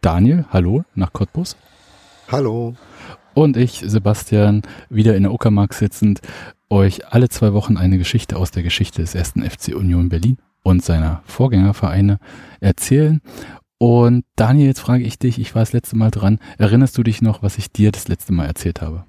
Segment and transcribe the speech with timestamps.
[0.00, 1.56] Daniel, hallo, nach Cottbus.
[2.30, 2.76] Hallo.
[3.34, 6.20] Und ich, Sebastian, wieder in der Uckermark sitzend,
[6.70, 10.84] euch alle zwei Wochen eine Geschichte aus der Geschichte des ersten FC Union Berlin und
[10.84, 12.18] seiner Vorgängervereine
[12.60, 13.20] erzählen.
[13.78, 17.20] Und Daniel, jetzt frage ich dich, ich war das letzte Mal dran, erinnerst du dich
[17.20, 19.04] noch, was ich dir das letzte Mal erzählt habe?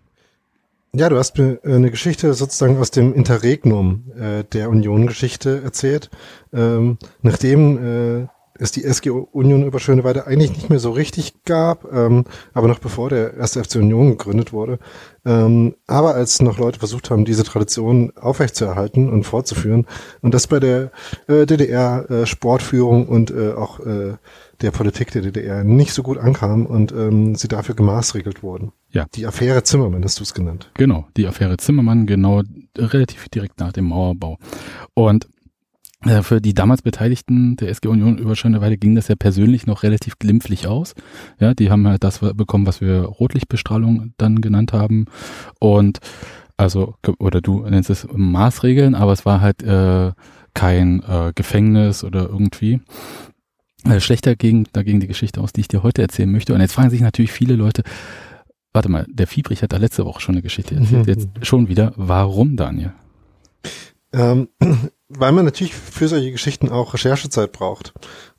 [0.95, 6.09] Ja, du hast mir äh, eine Geschichte sozusagen aus dem Interregnum äh, der Union-Geschichte erzählt.
[6.51, 8.27] Ähm, nachdem äh,
[8.59, 12.79] es die SG Union über Schöneweide eigentlich nicht mehr so richtig gab, ähm, aber noch
[12.79, 14.79] bevor der erste FC Union gegründet wurde.
[15.25, 19.85] Ähm, aber als noch Leute versucht haben, diese Tradition aufrechtzuerhalten und fortzuführen
[20.21, 20.91] und das bei der
[21.27, 24.15] äh, DDR äh, Sportführung und äh, auch äh,
[24.61, 28.73] der Politik der DDR nicht so gut ankam und ähm, sie dafür gemaßregelt wurden.
[28.91, 29.05] Ja.
[29.15, 30.69] Die Affäre Zimmermann hast du es genannt.
[30.73, 32.41] Genau, die Affäre Zimmermann, genau
[32.77, 34.37] relativ direkt nach dem Mauerbau.
[34.93, 35.29] Und
[36.21, 39.83] für die damals Beteiligten der SG Union über schon Weile ging das ja persönlich noch
[39.83, 40.95] relativ glimpflich aus.
[41.39, 45.05] Ja, die haben halt das bekommen, was wir Rotlichtbestrahlung dann genannt haben.
[45.59, 45.99] Und
[46.55, 50.11] also, oder du nennst es Maßregeln, aber es war halt äh,
[50.53, 52.81] kein äh, Gefängnis oder irgendwie.
[53.85, 56.53] Äh, schlechter ging dagegen die Geschichte aus, die ich dir heute erzählen möchte.
[56.53, 57.83] Und jetzt fragen sich natürlich viele Leute,
[58.73, 61.93] warte mal, der Fiebrich hat da letzte Woche schon eine Geschichte erzählt, jetzt schon wieder.
[61.95, 62.93] Warum, Daniel?
[64.11, 64.49] Ähm,
[65.09, 67.93] weil man natürlich für solche Geschichten auch Recherchezeit braucht.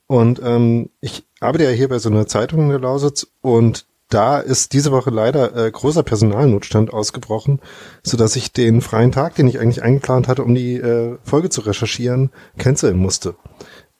[0.06, 4.41] Und ähm, ich arbeite ja hier bei so einer Zeitung in der Lausitz und da
[4.41, 7.60] ist diese Woche leider äh, großer Personalnotstand ausgebrochen,
[8.03, 11.48] so dass ich den freien Tag, den ich eigentlich eingeplant hatte, um die äh, Folge
[11.48, 13.36] zu recherchieren, canceln musste.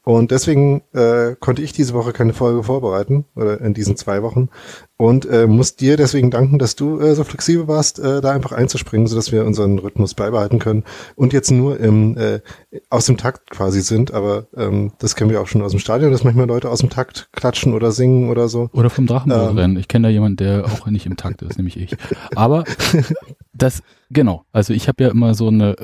[0.03, 4.49] Und deswegen äh, konnte ich diese Woche keine Folge vorbereiten, oder in diesen zwei Wochen.
[4.97, 8.53] Und äh, muss dir deswegen danken, dass du äh, so flexibel warst, äh, da einfach
[8.53, 10.85] einzuspringen, sodass wir unseren Rhythmus beibehalten können
[11.17, 12.41] und jetzt nur im äh,
[12.89, 14.13] aus dem Takt quasi sind.
[14.13, 16.91] Aber ähm, das kennen wir auch schon aus dem Stadion, dass manchmal Leute aus dem
[16.91, 18.69] Takt klatschen oder singen oder so.
[18.73, 19.77] Oder vom Drachenbaurennen.
[19.77, 19.81] Ähm.
[19.81, 21.97] Ich kenne da jemanden, der auch nicht im Takt ist, nämlich ich.
[22.35, 22.65] Aber
[23.53, 24.45] das, genau.
[24.53, 25.77] Also ich habe ja immer so eine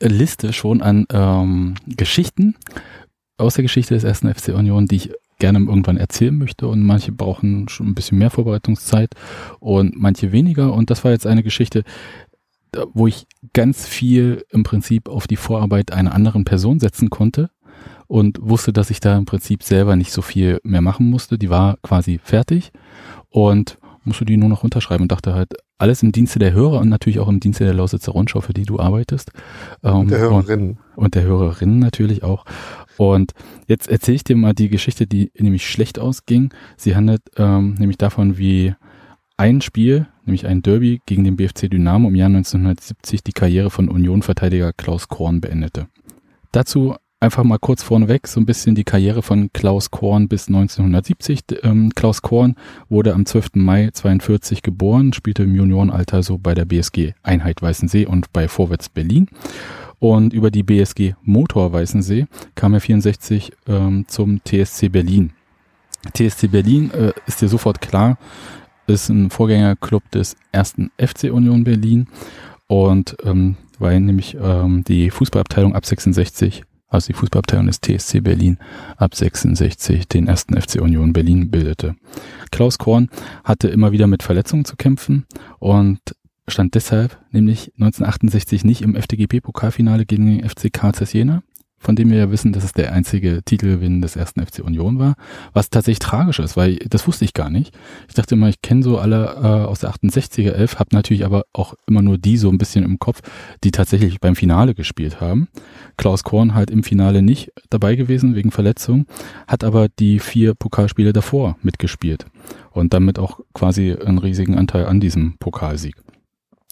[0.00, 2.54] Liste schon an ähm, Geschichten,
[3.36, 7.12] aus der Geschichte des ersten FC Union, die ich gerne irgendwann erzählen möchte und manche
[7.12, 9.14] brauchen schon ein bisschen mehr Vorbereitungszeit
[9.58, 11.82] und manche weniger und das war jetzt eine Geschichte,
[12.92, 17.50] wo ich ganz viel im Prinzip auf die Vorarbeit einer anderen Person setzen konnte
[18.06, 21.38] und wusste, dass ich da im Prinzip selber nicht so viel mehr machen musste.
[21.38, 22.72] Die war quasi fertig
[23.30, 26.88] und musste die nur noch unterschreiben und dachte halt, alles im Dienste der Hörer und
[26.88, 29.32] natürlich auch im Dienste der Lausitzer Rundschau, für die du arbeitest.
[29.82, 30.68] Ähm, und der Hörerinnen.
[30.94, 32.44] Und, und der Hörerinnen natürlich auch.
[32.96, 33.32] Und
[33.66, 36.52] jetzt erzähle ich dir mal die Geschichte, die nämlich schlecht ausging.
[36.76, 38.74] Sie handelt ähm, nämlich davon, wie
[39.36, 43.88] ein Spiel, nämlich ein Derby gegen den BFC Dynamo im Jahr 1970 die Karriere von
[43.88, 45.88] Union-Verteidiger Klaus Korn beendete.
[46.52, 46.94] Dazu
[47.24, 51.40] einfach mal kurz vorneweg so ein bisschen die Karriere von Klaus Korn bis 1970.
[51.62, 52.54] Ähm, Klaus Korn
[52.88, 53.54] wurde am 12.
[53.54, 58.88] Mai 42 geboren, spielte im Juniorenalter so bei der BSG Einheit Weißensee und bei Vorwärts
[58.88, 59.28] Berlin.
[59.98, 65.32] Und über die BSG Motor Weißensee kam er 64 ähm, zum TSC Berlin.
[66.12, 68.18] TSC Berlin äh, ist dir sofort klar,
[68.86, 72.08] ist ein Vorgängerclub des ersten FC Union Berlin
[72.66, 76.64] und ähm, weil nämlich ähm, die Fußballabteilung ab 66
[76.94, 78.58] also die Fußballabteilung des TSC Berlin
[78.96, 81.96] ab 66 den ersten FC Union Berlin bildete.
[82.50, 83.08] Klaus Korn
[83.42, 85.26] hatte immer wieder mit Verletzungen zu kämpfen
[85.58, 85.98] und
[86.48, 91.42] stand deshalb nämlich 1968 nicht im FDGP-Pokalfinale gegen den FC KZ Jena,
[91.84, 95.16] von dem wir ja wissen, dass es der einzige Titelgewinn des ersten FC Union war,
[95.52, 97.76] was tatsächlich tragisch ist, weil das wusste ich gar nicht.
[98.08, 101.44] Ich dachte immer, ich kenne so alle äh, aus der 68er Elf, habe natürlich aber
[101.52, 103.20] auch immer nur die so ein bisschen im Kopf,
[103.62, 105.48] die tatsächlich beim Finale gespielt haben.
[105.96, 109.06] Klaus Korn halt im Finale nicht dabei gewesen wegen Verletzung,
[109.46, 112.26] hat aber die vier Pokalspiele davor mitgespielt
[112.70, 116.03] und damit auch quasi einen riesigen Anteil an diesem Pokalsieg.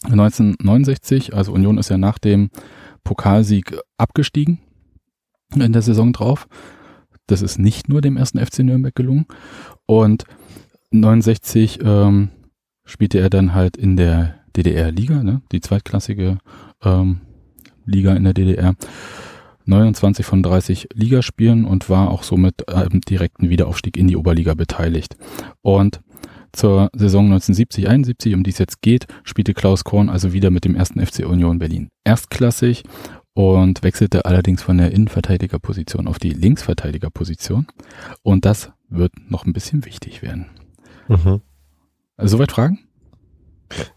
[0.03, 2.49] 1969, also Union ist ja nach dem
[3.03, 4.59] Pokalsieg abgestiegen
[5.55, 6.47] in der Saison drauf.
[7.27, 9.25] Das ist nicht nur dem ersten FC Nürnberg gelungen.
[9.85, 10.25] Und
[10.91, 12.29] 69 ähm,
[12.85, 15.41] spielte er dann halt in der DDR-Liga, ne?
[15.51, 16.37] die zweitklassige
[16.83, 17.21] ähm,
[17.85, 18.75] Liga in der DDR.
[19.65, 25.15] 29 von 30 Ligaspielen und war auch somit am direkten Wiederaufstieg in die Oberliga beteiligt.
[25.61, 26.01] Und
[26.53, 30.75] zur Saison 1970-71, um die es jetzt geht, spielte Klaus Korn also wieder mit dem
[30.75, 31.89] ersten FC Union Berlin.
[32.03, 32.83] Erstklassig
[33.33, 37.67] und wechselte allerdings von der Innenverteidigerposition auf die Linksverteidigerposition.
[38.21, 40.45] Und das wird noch ein bisschen wichtig werden.
[41.07, 41.41] Mhm.
[42.15, 42.79] Also, soweit Fragen?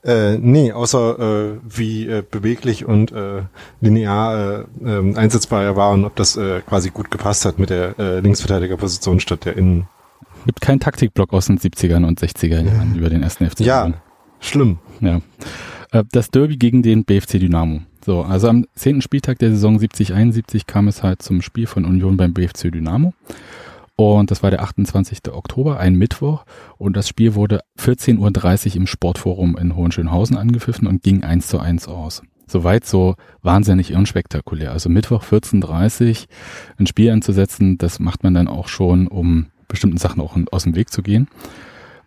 [0.02, 3.42] Äh, nee, außer äh, wie äh, beweglich und äh,
[3.80, 7.68] linear äh, äh, einsetzbar er war und ob das äh, quasi gut gepasst hat mit
[7.68, 9.86] der äh, Linksverteidigerposition statt der Innen
[10.46, 13.60] gibt keinen Taktikblock aus den 70ern und 60er Jahren über den ersten FC.
[13.60, 13.92] Ja,
[14.40, 14.78] schlimm.
[15.00, 15.20] Ja.
[15.92, 17.80] Äh, das Derby gegen den BFC Dynamo.
[18.04, 22.16] So, also am zehnten Spieltag der Saison 70-71 kam es halt zum Spiel von Union
[22.16, 23.12] beim BFC Dynamo.
[23.96, 25.32] Und das war der 28.
[25.32, 26.44] Oktober, ein Mittwoch.
[26.76, 31.58] Und das Spiel wurde 14.30 Uhr im Sportforum in Hohenschönhausen angepfiffen und ging 1 zu
[31.58, 32.22] 1 aus.
[32.46, 34.70] Soweit so wahnsinnig unspektakulär.
[34.70, 36.26] Also Mittwoch 14.30 Uhr
[36.78, 40.74] ein Spiel anzusetzen, das macht man dann auch schon, um bestimmten Sachen auch aus dem
[40.74, 41.28] Weg zu gehen.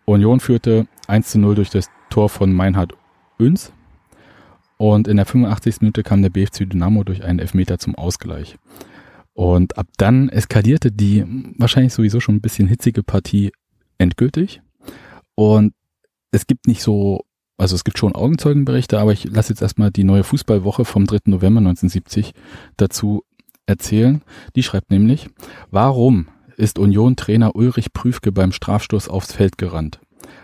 [0.06, 2.94] Union führte 1 zu 0 durch das Tor von Meinhard
[3.40, 3.72] Öns.
[4.78, 5.82] Und in der 85.
[5.82, 8.58] Minute kam der BFC Dynamo durch einen Elfmeter zum Ausgleich.
[9.34, 11.26] Und ab dann eskalierte die
[11.58, 13.52] wahrscheinlich sowieso schon ein bisschen hitzige Partie
[13.98, 14.62] endgültig.
[15.36, 15.74] Und
[16.32, 17.26] es gibt nicht so,
[17.58, 21.20] also es gibt schon Augenzeugenberichte, aber ich lasse jetzt erstmal die neue Fußballwoche vom 3.
[21.26, 22.34] November 1970
[22.78, 23.24] dazu
[23.66, 24.22] erzählen.
[24.56, 25.30] Die schreibt nämlich,
[25.72, 26.28] warum
[26.60, 30.00] ist Union-Trainer Ulrich Prüfke beim Strafstoß aufs Feld gerannt.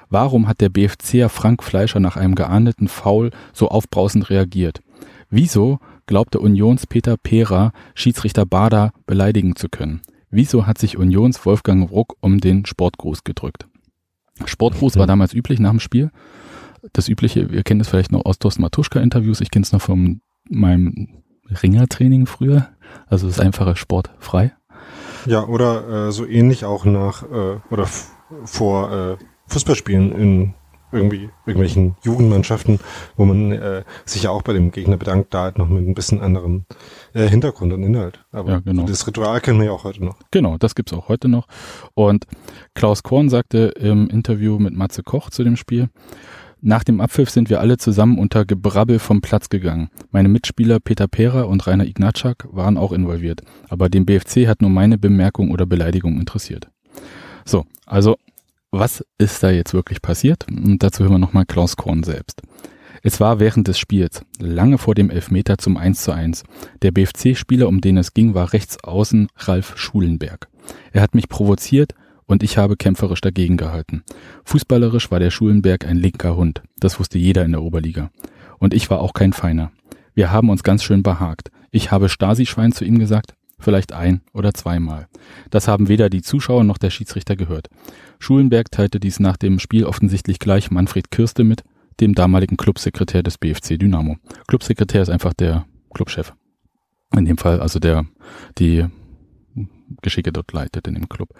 [0.09, 4.81] Warum hat der BFCer Frank Fleischer nach einem geahndeten Foul so aufbrausend reagiert?
[5.29, 10.01] Wieso glaubte Unions Peter Pera, Schiedsrichter Bader beleidigen zu können?
[10.29, 13.67] Wieso hat sich Unions Wolfgang Ruck um den Sportgruß gedrückt?
[14.45, 16.11] Sportgruß war damals üblich nach dem Spiel.
[16.93, 20.21] Das übliche, wir kennen das vielleicht noch aus Thorsten Matuschka-Interviews, ich kenne es noch von
[20.49, 22.69] meinem Ringertraining früher.
[23.07, 24.53] Also das einfache Sport frei.
[25.25, 27.87] Ja, oder äh, so ähnlich auch nach äh, oder
[28.45, 29.17] vor äh,
[29.47, 30.53] Fußballspielen in
[30.91, 32.79] irgendwie irgendwelchen Jugendmannschaften,
[33.17, 35.93] wo man äh, sich ja auch bei dem Gegner bedankt, da halt noch mit ein
[35.93, 36.65] bisschen anderem
[37.13, 38.23] äh, Hintergrund und Inhalt.
[38.31, 38.85] Aber ja, genau.
[38.85, 40.17] das Ritual kennen wir ja auch heute noch.
[40.31, 41.47] Genau, das gibt's auch heute noch.
[41.93, 42.25] Und
[42.73, 45.89] Klaus Korn sagte im Interview mit Matze Koch zu dem Spiel,
[46.61, 49.89] nach dem Abpfiff sind wir alle zusammen unter Gebrabbel vom Platz gegangen.
[50.11, 54.71] Meine Mitspieler Peter Pera und Rainer Ignatschak waren auch involviert, aber den BFC hat nur
[54.71, 56.69] meine Bemerkung oder Beleidigung interessiert.
[57.45, 58.17] So, also
[58.71, 60.47] was ist da jetzt wirklich passiert?
[60.49, 62.41] Und dazu hören wir nochmal Klaus Korn selbst.
[63.03, 66.43] Es war während des Spiels, lange vor dem Elfmeter zum 1 zu 1.
[66.81, 70.47] Der BFC-Spieler, um den es ging, war rechts außen Ralf Schulenberg.
[70.91, 71.93] Er hat mich provoziert,
[72.25, 74.03] und ich habe kämpferisch dagegen gehalten.
[74.45, 78.11] Fußballerisch war der Schulenberg ein linker Hund, das wusste jeder in der Oberliga.
[78.57, 79.71] Und ich war auch kein Feiner.
[80.13, 81.51] Wir haben uns ganz schön behagt.
[81.71, 85.07] Ich habe Stasi-Schwein zu ihm gesagt, vielleicht ein oder zweimal.
[85.49, 87.69] Das haben weder die Zuschauer noch der Schiedsrichter gehört.
[88.19, 91.63] Schulenberg teilte dies nach dem Spiel offensichtlich gleich Manfred Kirste mit,
[91.99, 94.17] dem damaligen Clubsekretär des BFC Dynamo.
[94.47, 96.33] Clubsekretär ist einfach der Clubchef.
[97.15, 98.05] In dem Fall also der,
[98.57, 98.85] die
[100.01, 101.33] Geschicke dort leitet in dem Club.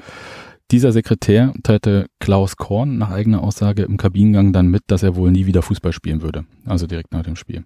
[0.72, 5.32] Dieser Sekretär teilte Klaus Korn nach eigener Aussage im Kabinengang dann mit, dass er wohl
[5.32, 6.46] nie wieder Fußball spielen würde.
[6.66, 7.66] Also direkt nach dem Spiel.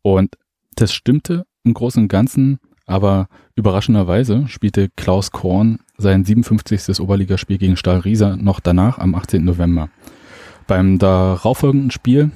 [0.00, 0.36] Und
[0.74, 7.00] das stimmte im Großen und Ganzen, aber überraschenderweise spielte Klaus Korn sein 57.
[7.00, 9.44] Oberligaspiel gegen Stahl Rieser noch danach am 18.
[9.44, 9.90] November.
[10.66, 12.30] Beim darauffolgenden Spiel,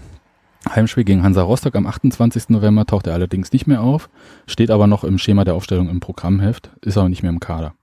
[0.69, 2.51] Heimspiel gegen Hansa Rostock am 28.
[2.51, 4.11] November, taucht er allerdings nicht mehr auf,
[4.47, 7.75] steht aber noch im Schema der Aufstellung im Programmheft, ist aber nicht mehr im Kader.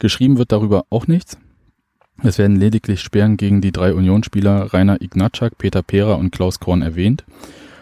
[0.00, 1.38] Geschrieben wird darüber auch nichts.
[2.22, 6.82] Es werden lediglich Sperren gegen die drei Unionsspieler Rainer Ignatschak, Peter Pera und Klaus Korn
[6.82, 7.24] erwähnt.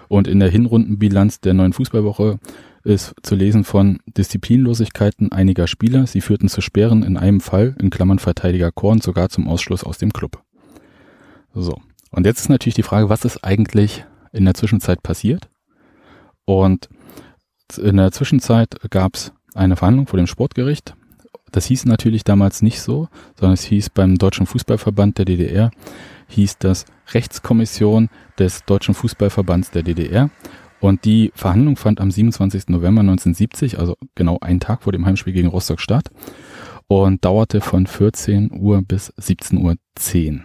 [0.09, 2.39] Und in der Hinrundenbilanz der neuen Fußballwoche
[2.85, 6.07] ist zu lesen von Disziplinlosigkeiten einiger Spieler.
[6.07, 9.99] Sie führten zu Sperren in einem Fall, in Klammern Verteidiger Korn, sogar zum Ausschluss aus
[9.99, 10.43] dem Club.
[11.55, 11.81] So.
[12.11, 15.49] Und jetzt ist natürlich die Frage, was ist eigentlich in der Zwischenzeit passiert?
[16.45, 16.89] Und
[17.77, 20.95] in der Zwischenzeit gab es eine Verhandlung vor dem Sportgericht.
[21.53, 25.71] Das hieß natürlich damals nicht so, sondern es hieß beim Deutschen Fußballverband der DDR,
[26.29, 30.31] hieß das Rechtskommission des Deutschen Fußballverbands der DDR.
[30.81, 32.69] Und die Verhandlung fand am 27.
[32.69, 36.11] November 1970, also genau einen Tag vor dem Heimspiel gegen Rostock statt
[36.87, 40.41] und dauerte von 14 Uhr bis 17.10 Uhr.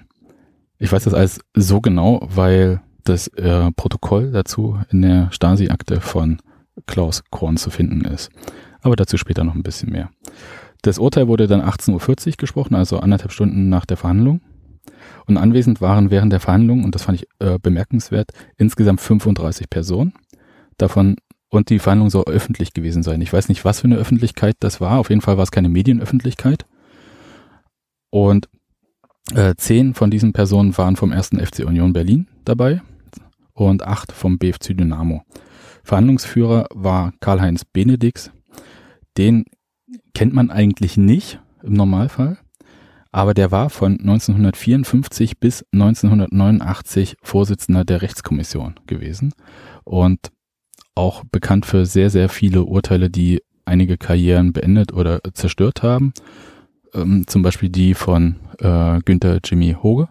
[0.80, 6.40] Ich weiß das alles so genau, weil das äh, Protokoll dazu in der Stasi-Akte von
[6.88, 8.30] Klaus Korn zu finden ist.
[8.82, 10.10] Aber dazu später noch ein bisschen mehr.
[10.84, 14.42] Das Urteil wurde dann 18.40 Uhr gesprochen, also anderthalb Stunden nach der Verhandlung.
[15.26, 20.14] Und anwesend waren während der Verhandlung, und das fand ich äh, bemerkenswert, insgesamt 35 Personen.
[20.78, 21.16] Davon,
[21.50, 23.22] und die Verhandlung soll öffentlich gewesen sein.
[23.22, 25.00] Ich weiß nicht, was für eine Öffentlichkeit das war.
[25.00, 26.66] Auf jeden Fall war es keine Medienöffentlichkeit.
[28.10, 28.50] Und
[29.34, 32.82] äh, zehn von diesen Personen waren vom ersten FC Union Berlin dabei
[33.54, 35.24] und acht vom BFC Dynamo.
[35.86, 38.32] Verhandlungsführer war Karl-Heinz Benedix.
[39.18, 39.46] Den
[40.14, 42.38] kennt man eigentlich nicht im Normalfall,
[43.12, 49.34] aber der war von 1954 bis 1989 Vorsitzender der Rechtskommission gewesen
[49.84, 50.32] und
[50.96, 56.14] auch bekannt für sehr, sehr viele Urteile, die einige Karrieren beendet oder zerstört haben.
[56.94, 60.10] Ähm, zum Beispiel die von äh, Günther Jimmy Hoge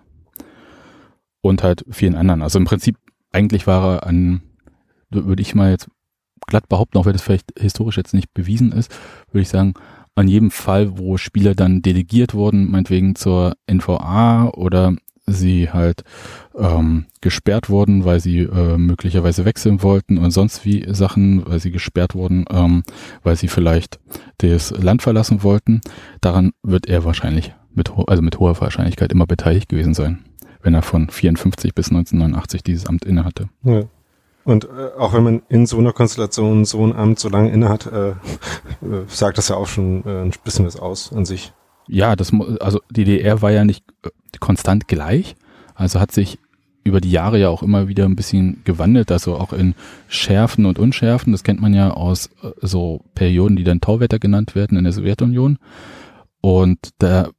[1.40, 2.42] und halt vielen anderen.
[2.42, 2.96] Also im Prinzip
[3.32, 4.42] eigentlich war er an,
[5.10, 5.88] würde ich mal jetzt
[6.46, 8.90] glatt behaupten, auch wenn das vielleicht historisch jetzt nicht bewiesen ist,
[9.30, 9.74] würde ich sagen,
[10.14, 14.94] an jedem Fall, wo Spieler dann delegiert wurden, meinetwegen zur NVA oder
[15.24, 16.02] sie halt
[16.58, 21.70] ähm, gesperrt wurden, weil sie äh, möglicherweise wechseln wollten und sonst wie Sachen, weil sie
[21.70, 22.82] gesperrt wurden, ähm,
[23.22, 24.00] weil sie vielleicht
[24.38, 25.80] das Land verlassen wollten.
[26.20, 30.24] Daran wird er wahrscheinlich mit, also mit hoher Wahrscheinlichkeit immer beteiligt gewesen sein
[30.62, 33.48] wenn er von 54 bis 1989 dieses Amt innehatte.
[33.64, 33.82] Ja.
[34.44, 37.86] Und äh, auch wenn man in so einer Konstellation so ein Amt so lange innehat,
[37.86, 38.14] äh, äh,
[39.06, 41.52] sagt das ja auch schon äh, ein bisschen was aus an sich.
[41.86, 45.36] Ja, das also die DDR war ja nicht äh, konstant gleich,
[45.74, 46.38] also hat sich
[46.84, 49.74] über die Jahre ja auch immer wieder ein bisschen gewandelt, also auch in
[50.08, 51.32] Schärfen und Unschärfen.
[51.32, 54.92] Das kennt man ja aus äh, so Perioden, die dann Tauwetter genannt werden in der
[54.92, 55.58] Sowjetunion.
[56.40, 57.30] Und da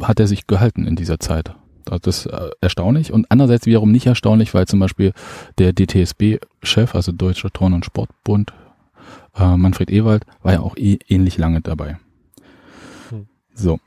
[0.00, 1.54] hat er sich gehalten in dieser Zeit.
[1.90, 5.12] Das ist äh, erstaunlich und andererseits wiederum nicht erstaunlich, weil zum Beispiel
[5.58, 8.52] der DTSB-Chef, also Deutscher Turn- und Sportbund,
[9.38, 11.98] äh, Manfred Ewald, war ja auch eh ähnlich lange dabei.
[13.10, 13.26] Hm.
[13.54, 13.78] So.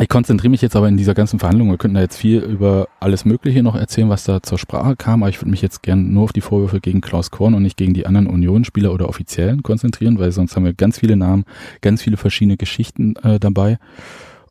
[0.00, 1.68] Ich konzentriere mich jetzt aber in dieser ganzen Verhandlung.
[1.68, 5.22] Wir könnten da jetzt viel über alles Mögliche noch erzählen, was da zur Sprache kam,
[5.22, 7.76] aber ich würde mich jetzt gerne nur auf die Vorwürfe gegen Klaus Korn und nicht
[7.76, 11.44] gegen die anderen Unionsspieler oder Offiziellen konzentrieren, weil sonst haben wir ganz viele Namen,
[11.82, 13.78] ganz viele verschiedene Geschichten äh, dabei.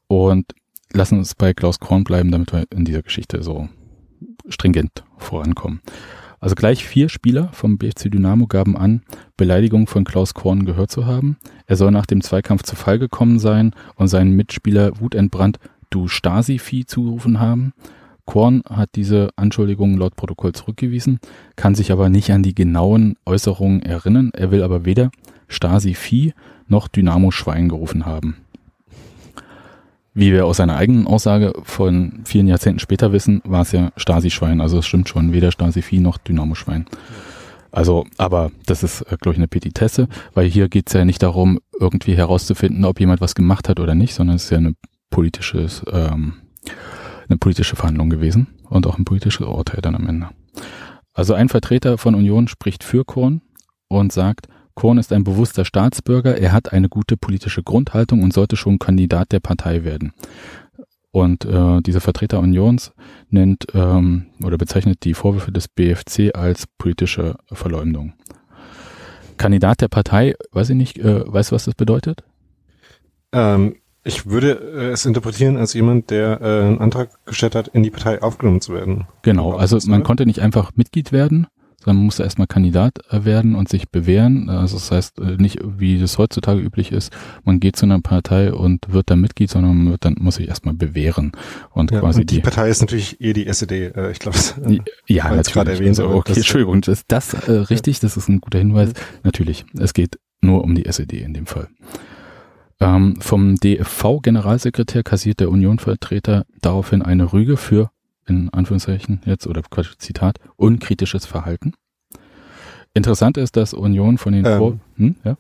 [0.08, 0.46] Und
[0.94, 3.70] lassen uns bei Klaus Korn bleiben, damit wir in dieser Geschichte so
[4.48, 5.82] stringent vorankommen.
[6.40, 9.02] Also gleich vier Spieler vom BFC Dynamo gaben an,
[9.36, 11.38] Beleidigung von Klaus Korn gehört zu haben.
[11.68, 16.86] Er soll nach dem Zweikampf zu Fall gekommen sein und seinen Mitspieler wutentbrannt du Stasi-Vieh
[16.86, 17.74] zugerufen haben.
[18.26, 21.20] Korn hat diese Anschuldigungen laut Protokoll zurückgewiesen,
[21.56, 24.30] kann sich aber nicht an die genauen Äußerungen erinnern.
[24.34, 25.12] Er will aber weder
[25.48, 26.34] Stasi-Vieh
[26.68, 28.38] noch Dynamo-Schwein gerufen haben
[30.20, 34.60] wie wir aus seiner eigenen Aussage von vielen Jahrzehnten später wissen, war es ja Stasi-Schwein.
[34.60, 36.86] Also es stimmt schon, weder Stasi-Vieh noch Dynamo-Schwein.
[37.72, 41.24] Also, aber das ist, äh, glaube ich, eine Petitesse, weil hier geht es ja nicht
[41.24, 44.74] darum, irgendwie herauszufinden, ob jemand was gemacht hat oder nicht, sondern es ist ja eine
[45.10, 46.34] politisches, ähm,
[47.30, 50.30] eine politische Verhandlung gewesen und auch ein politisches Urteil dann am Ende.
[51.14, 53.42] Also ein Vertreter von Union spricht für Korn
[53.88, 54.48] und sagt,
[54.80, 59.34] Korn ist ein bewusster Staatsbürger, er hat eine gute politische Grundhaltung und sollte schon Kandidat
[59.34, 60.14] der Partei werden.
[61.12, 62.94] Und äh, dieser Vertreter Unions
[63.30, 68.14] nennt ähm, oder bezeichnet die Vorwürfe des BFC als politische Verleumdung.
[69.36, 72.24] Kandidat der Partei, weiß ich nicht, äh, weißt du, was das bedeutet?
[73.34, 77.84] Ähm, ich würde äh, es interpretieren als jemand, der äh, einen Antrag gestellt hat, in
[77.84, 79.08] die Partei aufgenommen zu werden.
[79.24, 81.48] Genau, also man konnte nicht einfach Mitglied werden,
[81.80, 84.50] sondern man musste erstmal Kandidat äh, werden und sich bewähren.
[84.50, 87.12] Also das heißt äh, nicht, wie das heutzutage üblich ist,
[87.44, 90.48] man geht zu einer Partei und wird dann Mitglied, sondern man wird dann muss sich
[90.48, 91.32] erstmal bewähren.
[91.72, 94.38] Und ja, quasi und die, die, Partei ist natürlich eh die SED, äh, ich glaube.
[95.08, 95.54] Ja, natürlich.
[95.54, 95.90] gerade erwähnt.
[95.90, 98.00] Also, okay, Entschuldigung, ist das äh, richtig?
[98.00, 98.90] Das ist ein guter Hinweis.
[98.90, 98.94] Mhm.
[99.24, 101.68] Natürlich, es geht nur um die SED in dem Fall.
[102.82, 107.92] Ähm, vom DFV-Generalsekretär kassiert der Unionvertreter daraufhin eine Rüge für
[108.30, 111.74] in Anführungszeichen jetzt, oder Quatsch, Zitat, unkritisches Verhalten.
[112.94, 115.38] Interessant ist, dass Union von den ähm, Vor hm, ja?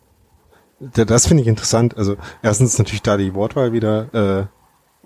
[1.05, 1.98] Das finde ich interessant.
[1.98, 4.50] Also erstens natürlich da die Wortwahl wieder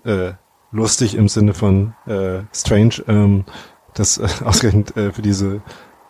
[0.04, 0.34] äh, äh,
[0.70, 3.44] lustig im Sinne von äh, strange, ähm,
[3.94, 5.62] dass äh, ausgerechnet äh, für diese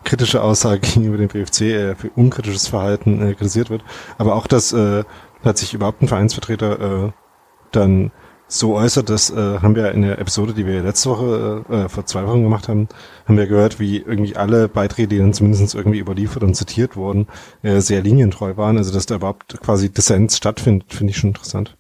[0.05, 3.85] kritische Aussage gegenüber dem BFC, äh, für unkritisches Verhalten äh, kritisiert wird.
[4.19, 5.05] Aber auch, dass äh,
[5.43, 7.13] hat sich überhaupt ein Vereinsvertreter äh,
[7.73, 8.11] dann
[8.59, 12.07] so äußert, das äh, haben wir in der Episode, die wir letzte Woche, äh, vor
[12.07, 12.89] zwei Wochen gemacht haben,
[13.27, 17.27] haben wir gehört, wie irgendwie alle Beiträge, die dann zumindest irgendwie überliefert und zitiert wurden,
[17.63, 18.79] äh, sehr linientreu waren.
[18.79, 21.77] Also dass da überhaupt quasi Dissens stattfindet, finde ich schon interessant.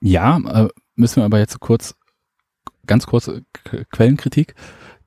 [0.00, 1.94] Ja, äh, müssen wir aber jetzt kurz,
[2.86, 3.42] ganz kurz äh,
[3.90, 4.54] Quellenkritik.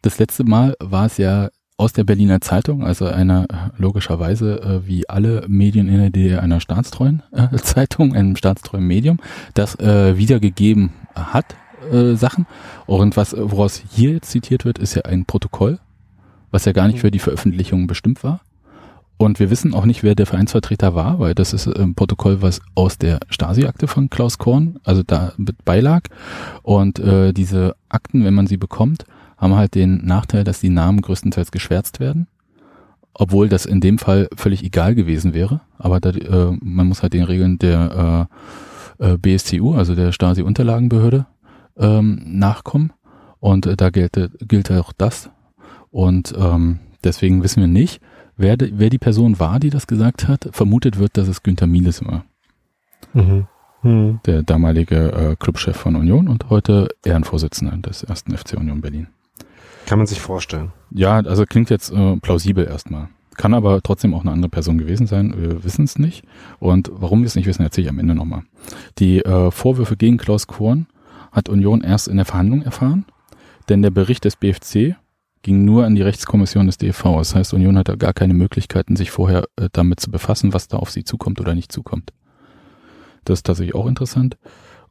[0.02, 1.50] Das letzte Mal war es ja
[1.80, 6.44] aus der Berliner Zeitung, also einer äh, logischerweise äh, wie alle Medien in der DDR
[6.44, 9.20] einer staatstreuen äh, Zeitung, einem staatstreuen Medium,
[9.54, 11.56] das äh, wiedergegeben hat
[11.92, 12.48] äh, Sachen.
[12.86, 15.80] Und was, woraus hier jetzt zitiert wird, ist ja ein Protokoll,
[16.52, 18.42] was ja gar nicht für die Veröffentlichung bestimmt war.
[19.16, 22.62] Und wir wissen auch nicht, wer der Vereinsvertreter war, weil das ist ein Protokoll, was
[22.76, 26.04] aus der Stasi-Akte von Klaus Korn, also da mit beilag.
[26.62, 29.06] Und äh, diese Akten, wenn man sie bekommt,
[29.40, 32.28] haben halt den Nachteil, dass die Namen größtenteils geschwärzt werden.
[33.14, 35.62] Obwohl das in dem Fall völlig egal gewesen wäre.
[35.78, 38.28] Aber da, äh, man muss halt den Regeln der
[39.00, 41.26] äh, äh, BSTU, also der Stasi-Unterlagenbehörde,
[41.78, 42.94] ähm, nachkommen.
[43.40, 45.30] Und äh, da gilt, gilt auch das.
[45.90, 48.02] Und ähm, deswegen wissen wir nicht,
[48.38, 50.50] wer, de, wer die Person war, die das gesagt hat.
[50.52, 52.26] Vermutet wird, dass es Günther Mieles war.
[53.14, 53.48] Mhm.
[53.82, 54.20] Mhm.
[54.26, 59.08] Der damalige äh, Clubchef von Union und heute Ehrenvorsitzender des ersten FC Union Berlin.
[59.90, 60.72] Kann man sich vorstellen.
[60.92, 63.10] Ja, also klingt jetzt äh, plausibel erstmal.
[63.38, 65.34] Kann aber trotzdem auch eine andere Person gewesen sein.
[65.36, 66.24] Wir wissen es nicht.
[66.60, 68.44] Und warum wir es nicht wissen, erzähle ich am Ende nochmal.
[69.00, 70.86] Die äh, Vorwürfe gegen Klaus Korn
[71.32, 73.06] hat Union erst in der Verhandlung erfahren,
[73.68, 74.96] denn der Bericht des BFC
[75.42, 77.18] ging nur an die Rechtskommission des DFV.
[77.18, 80.78] Das heißt, Union hatte gar keine Möglichkeiten, sich vorher äh, damit zu befassen, was da
[80.78, 82.14] auf sie zukommt oder nicht zukommt.
[83.26, 84.38] Das ist tatsächlich auch interessant.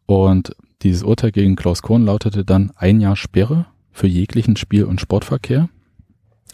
[0.06, 3.66] Und dieses Urteil gegen Klaus Korn lautete dann ein Jahr Sperre
[3.98, 5.68] für jeglichen Spiel- und Sportverkehr,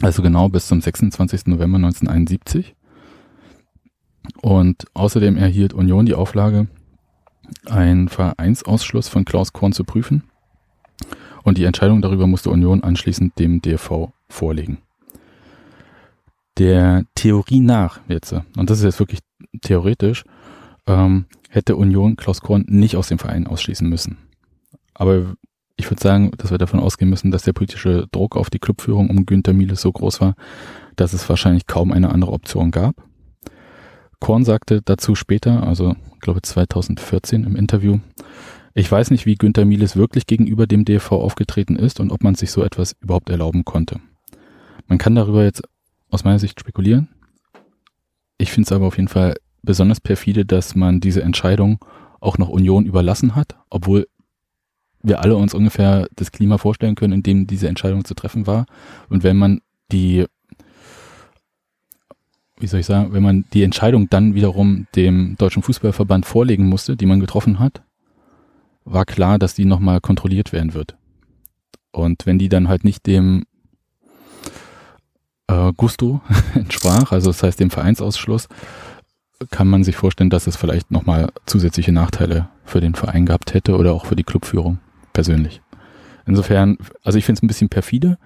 [0.01, 1.45] also genau bis zum 26.
[1.45, 2.75] November 1971.
[4.41, 6.67] Und außerdem erhielt Union die Auflage,
[7.67, 10.23] einen Vereinsausschluss von Klaus Korn zu prüfen.
[11.43, 14.79] Und die Entscheidung darüber musste Union anschließend dem DFV vorlegen.
[16.57, 19.19] Der Theorie nach jetzt, und das ist jetzt wirklich
[19.61, 20.23] theoretisch,
[20.87, 24.17] ähm, hätte Union Klaus Korn nicht aus dem Verein ausschließen müssen.
[24.95, 25.35] Aber
[25.77, 29.09] ich würde sagen, dass wir davon ausgehen müssen, dass der politische Druck auf die Clubführung
[29.09, 30.35] um Günter Miele so groß war,
[30.95, 32.95] dass es wahrscheinlich kaum eine andere Option gab.
[34.19, 37.99] Korn sagte dazu später, also ich glaube 2014 im Interview,
[38.73, 42.35] ich weiß nicht, wie Günter Mieles wirklich gegenüber dem DFV aufgetreten ist und ob man
[42.35, 43.99] sich so etwas überhaupt erlauben konnte.
[44.87, 45.63] Man kann darüber jetzt
[46.09, 47.09] aus meiner Sicht spekulieren.
[48.37, 51.79] Ich finde es aber auf jeden Fall besonders perfide, dass man diese Entscheidung
[52.19, 54.07] auch noch Union überlassen hat, obwohl
[55.05, 58.65] wir alle uns ungefähr das Klima vorstellen können, in dem diese Entscheidung zu treffen war.
[59.09, 60.25] Und wenn man die,
[62.59, 66.97] wie soll ich sagen, wenn man die Entscheidung dann wiederum dem Deutschen Fußballverband vorlegen musste,
[66.97, 67.83] die man getroffen hat,
[68.83, 70.95] war klar, dass die nochmal kontrolliert werden wird.
[71.91, 73.45] Und wenn die dann halt nicht dem
[75.47, 76.21] äh, Gusto
[76.55, 78.47] entsprach, also das heißt dem Vereinsausschluss,
[79.51, 83.77] kann man sich vorstellen, dass es vielleicht nochmal zusätzliche Nachteile für den Verein gehabt hätte
[83.77, 84.79] oder auch für die Clubführung
[85.15, 85.61] persönlich.
[86.27, 88.19] Insofern, also ich finde es ein bisschen perfide,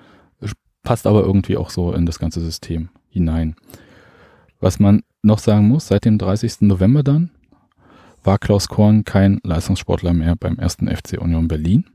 [0.84, 3.56] passt aber irgendwie auch so in das ganze System hinein.
[4.60, 6.62] Was man noch sagen muss, seit dem 30.
[6.62, 7.32] November dann
[8.24, 11.86] war Klaus Korn kein Leistungssportler mehr beim ersten FC Union Berlin.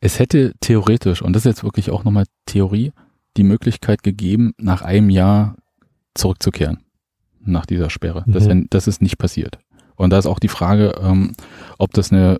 [0.00, 2.92] Es hätte theoretisch, und das ist jetzt wirklich auch nochmal Theorie,
[3.36, 5.56] die Möglichkeit gegeben, nach einem Jahr
[6.14, 6.78] zurückzukehren.
[7.42, 8.24] Nach dieser Sperre.
[8.26, 8.32] Mhm.
[8.32, 9.58] Das, das, ist nicht passiert.
[9.96, 11.32] Und da ist auch die Frage, ähm,
[11.78, 12.38] ob das eine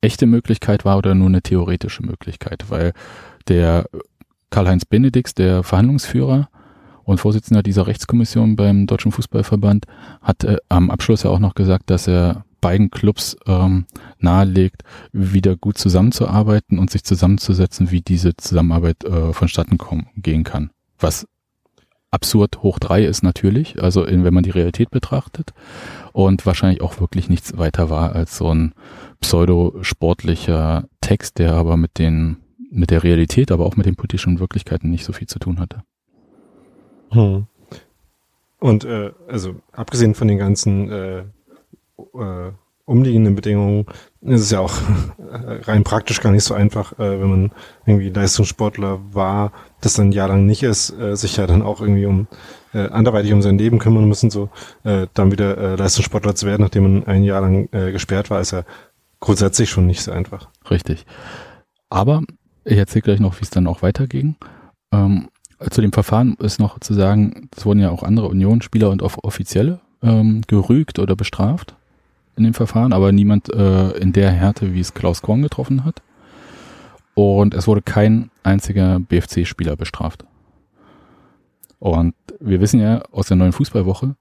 [0.00, 2.92] echte Möglichkeit war oder nur eine theoretische Möglichkeit, weil
[3.48, 3.86] der
[4.50, 6.48] Karl-Heinz Benedix, der Verhandlungsführer
[7.04, 9.86] und Vorsitzender dieser Rechtskommission beim Deutschen Fußballverband,
[10.22, 13.86] hat äh, am Abschluss ja auch noch gesagt, dass er beiden Clubs ähm,
[14.18, 14.82] nahelegt,
[15.12, 20.70] wieder gut zusammenzuarbeiten und sich zusammenzusetzen, wie diese Zusammenarbeit äh, vonstatten kommen, gehen kann.
[20.98, 21.26] Was
[22.10, 25.52] absurd hoch drei ist natürlich, also in, wenn man die Realität betrachtet
[26.12, 28.74] und wahrscheinlich auch wirklich nichts weiter war als so ein
[29.20, 32.38] pseudo-sportlicher Text, der aber mit den,
[32.70, 35.82] mit der Realität, aber auch mit den politischen Wirklichkeiten nicht so viel zu tun hatte.
[37.10, 37.46] Hm.
[38.60, 41.18] Und äh, also abgesehen von den ganzen äh,
[41.98, 42.52] äh,
[42.88, 43.86] umliegenden Bedingungen
[44.22, 44.74] ist es ja auch
[45.66, 47.52] rein praktisch gar nicht so einfach, äh, wenn man
[47.86, 51.80] irgendwie Leistungssportler war, das dann ein Jahr lang nicht ist, äh, sich ja dann auch
[51.80, 52.26] irgendwie um
[52.72, 54.48] äh, anderweitig um sein Leben kümmern müssen, so
[54.84, 58.40] äh, dann wieder äh, Leistungssportler zu werden, nachdem man ein Jahr lang äh, gesperrt war,
[58.40, 58.64] ist ja
[59.20, 60.48] grundsätzlich schon nicht so einfach.
[60.70, 61.04] Richtig.
[61.90, 62.22] Aber
[62.64, 64.36] ich erzähle gleich noch, wie es dann auch weiterging.
[64.92, 65.28] Ähm,
[65.70, 69.80] zu dem Verfahren ist noch zu sagen, es wurden ja auch andere Unionsspieler und Offizielle
[70.02, 71.77] ähm, gerügt oder bestraft
[72.38, 76.02] in dem Verfahren, aber niemand äh, in der Härte, wie es Klaus Korn getroffen hat.
[77.14, 80.24] Und es wurde kein einziger BFC-Spieler bestraft.
[81.78, 84.16] Und wir wissen ja aus der neuen Fußballwoche,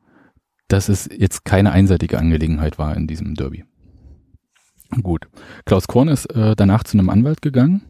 [0.68, 3.66] dass es jetzt keine einseitige Angelegenheit war in diesem Derby.
[5.02, 5.28] Gut.
[5.66, 7.82] Klaus Korn ist äh, danach zu einem Anwalt gegangen,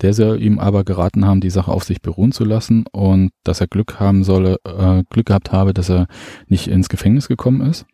[0.00, 3.60] der soll ihm aber geraten haben, die Sache auf sich beruhen zu lassen und dass
[3.60, 6.06] er Glück haben solle, äh, Glück gehabt habe, dass er
[6.48, 7.86] nicht ins Gefängnis gekommen ist.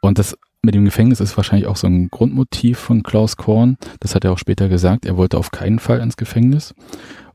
[0.00, 3.78] Und das mit dem Gefängnis ist wahrscheinlich auch so ein Grundmotiv von Klaus Korn.
[4.00, 5.06] Das hat er auch später gesagt.
[5.06, 6.74] Er wollte auf keinen Fall ins Gefängnis.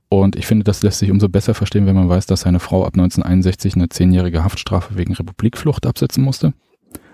[0.09, 2.85] Und ich finde, das lässt sich umso besser verstehen, wenn man weiß, dass seine Frau
[2.85, 6.53] ab 1961 eine zehnjährige Haftstrafe wegen Republikflucht absetzen musste,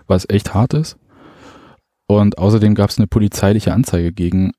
[0.07, 0.97] was echt hart ist.
[2.07, 4.53] Und außerdem gab es eine polizeiliche Anzeige gegen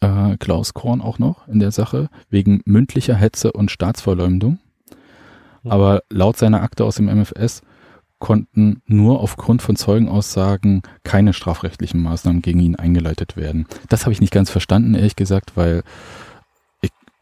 [0.00, 4.58] äh, Klaus Korn auch noch in der Sache, wegen mündlicher Hetze und Staatsverleumdung.
[5.62, 5.70] Mhm.
[5.70, 7.62] Aber laut seiner Akte aus dem MFS
[8.18, 13.66] konnten nur aufgrund von Zeugenaussagen keine strafrechtlichen Maßnahmen gegen ihn eingeleitet werden.
[13.88, 15.82] Das habe ich nicht ganz verstanden, ehrlich gesagt, weil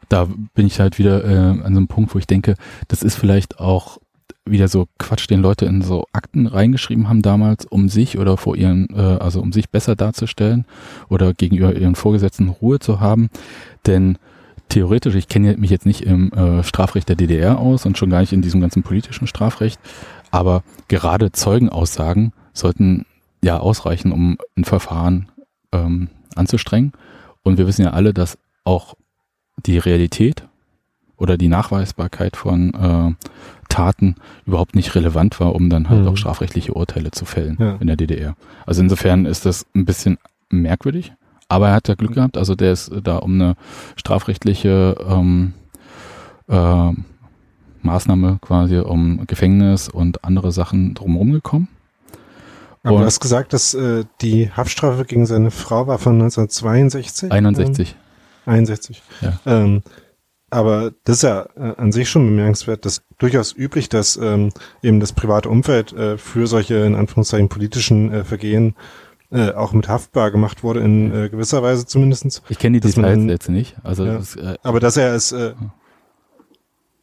[0.09, 2.55] da bin ich halt wieder äh, an so einem Punkt, wo ich denke,
[2.87, 3.99] das ist vielleicht auch
[4.45, 8.55] wieder so Quatsch, den Leute in so Akten reingeschrieben haben damals, um sich oder vor
[8.55, 10.65] ihren, äh, also um sich besser darzustellen
[11.09, 13.29] oder gegenüber ihren Vorgesetzten Ruhe zu haben.
[13.85, 14.17] Denn
[14.69, 18.21] theoretisch, ich kenne mich jetzt nicht im äh, Strafrecht der DDR aus und schon gar
[18.21, 19.79] nicht in diesem ganzen politischen Strafrecht,
[20.37, 23.07] aber gerade Zeugenaussagen sollten
[23.43, 25.29] ja ausreichen, um ein Verfahren
[25.71, 26.93] ähm, anzustrengen.
[27.41, 28.93] Und wir wissen ja alle, dass auch
[29.65, 30.47] die Realität
[31.17, 33.27] oder die Nachweisbarkeit von äh,
[33.67, 36.09] Taten überhaupt nicht relevant war, um dann halt mhm.
[36.09, 37.77] auch strafrechtliche Urteile zu fällen ja.
[37.79, 38.35] in der DDR.
[38.67, 40.19] Also insofern ist das ein bisschen
[40.49, 41.13] merkwürdig,
[41.49, 43.55] aber er hat ja Glück gehabt, also der ist da um eine
[43.95, 45.53] strafrechtliche ähm,
[46.47, 46.91] äh,
[47.81, 51.67] Maßnahme quasi um Gefängnis und andere Sachen drumherum gekommen.
[52.83, 57.31] Aber und du hast gesagt, dass äh, die Haftstrafe gegen seine Frau war von 1962?
[57.31, 57.95] 61.
[58.45, 59.03] 61.
[59.21, 59.39] Ja.
[59.45, 59.83] Ähm,
[60.49, 65.01] aber das ist ja äh, an sich schon bemerkenswert, dass durchaus üblich, dass ähm, eben
[65.01, 68.75] das private Umfeld äh, für solche in Anführungszeichen politischen äh, Vergehen
[69.29, 72.41] äh, auch mit haftbar gemacht wurde, in äh, gewisser Weise zumindestens.
[72.47, 73.75] Ich kenne die Details man, jetzt nicht.
[73.83, 75.53] Also ja, das, äh, aber dass er es äh,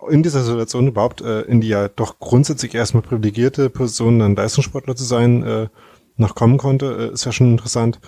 [0.08, 4.96] in dieser Situation überhaupt äh, in die ja doch grundsätzlich erstmal privilegierte Position, dann Leistungssportler
[4.96, 5.68] zu sein, äh,
[6.16, 8.00] noch kommen konnte, äh, ist ja schon interessant.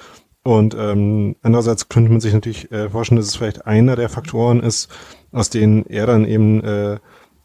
[0.42, 4.60] Und ähm, andererseits könnte man sich natürlich äh, vorstellen, dass es vielleicht einer der Faktoren
[4.60, 4.88] ist,
[5.32, 6.98] aus denen er dann eben äh,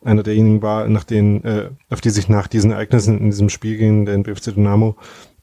[0.04, 3.78] einer derjenigen war, nach denen, äh, auf die sich nach diesen Ereignissen in diesem Spiel
[3.78, 4.98] gegen den BFC Dynamo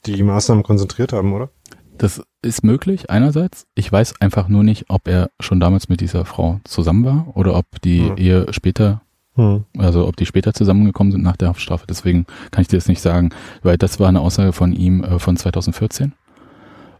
[0.06, 1.50] die Maßnahmen konzentriert haben, oder?
[1.98, 3.66] Das ist möglich, einerseits.
[3.74, 7.56] Ich weiß einfach nur nicht, ob er schon damals mit dieser Frau zusammen war oder
[7.56, 8.16] ob die hm.
[8.16, 9.02] Ehe später,
[9.34, 9.64] hm.
[9.76, 11.86] also ob die später zusammengekommen sind nach der Haftstrafe.
[11.88, 13.30] Deswegen kann ich dir das nicht sagen,
[13.62, 16.12] weil das war eine Aussage von ihm äh, von 2014.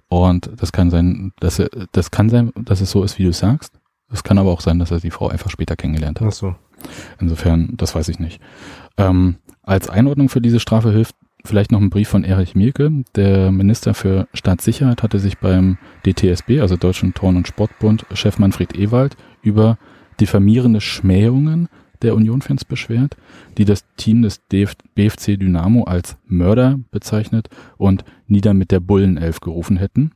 [0.08, 3.32] Und das kann sein, dass er, das kann sein, dass es so ist, wie du
[3.32, 3.72] sagst.
[4.10, 6.28] Es kann aber auch sein, dass er die Frau einfach später kennengelernt hat.
[6.28, 6.54] Ach so.
[7.20, 8.40] Insofern, das weiß ich nicht.
[8.96, 12.90] Ähm, als Einordnung für diese Strafe hilft vielleicht noch ein Brief von Erich Mielke.
[13.14, 18.76] Der Minister für Staatssicherheit hatte sich beim DTSB, also Deutschen Turn- und Sportbund, Chef Manfred
[18.76, 19.78] Ewald über
[20.20, 21.68] diffamierende Schmähungen
[22.02, 23.16] der Union-Fans beschwert,
[23.56, 29.76] die das Team des BFC Dynamo als Mörder bezeichnet und nieder mit der Bullenelf gerufen
[29.76, 30.12] hätten.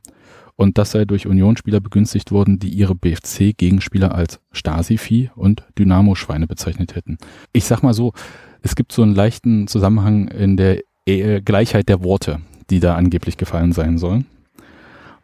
[0.55, 6.95] Und das sei durch Unionsspieler begünstigt worden, die ihre BFC-Gegenspieler als Stasi-Vieh und Dynamo-Schweine bezeichnet
[6.95, 7.17] hätten.
[7.53, 8.13] Ich sag mal so,
[8.61, 12.39] es gibt so einen leichten Zusammenhang in der e Gleichheit der Worte,
[12.69, 14.25] die da angeblich gefallen sein sollen.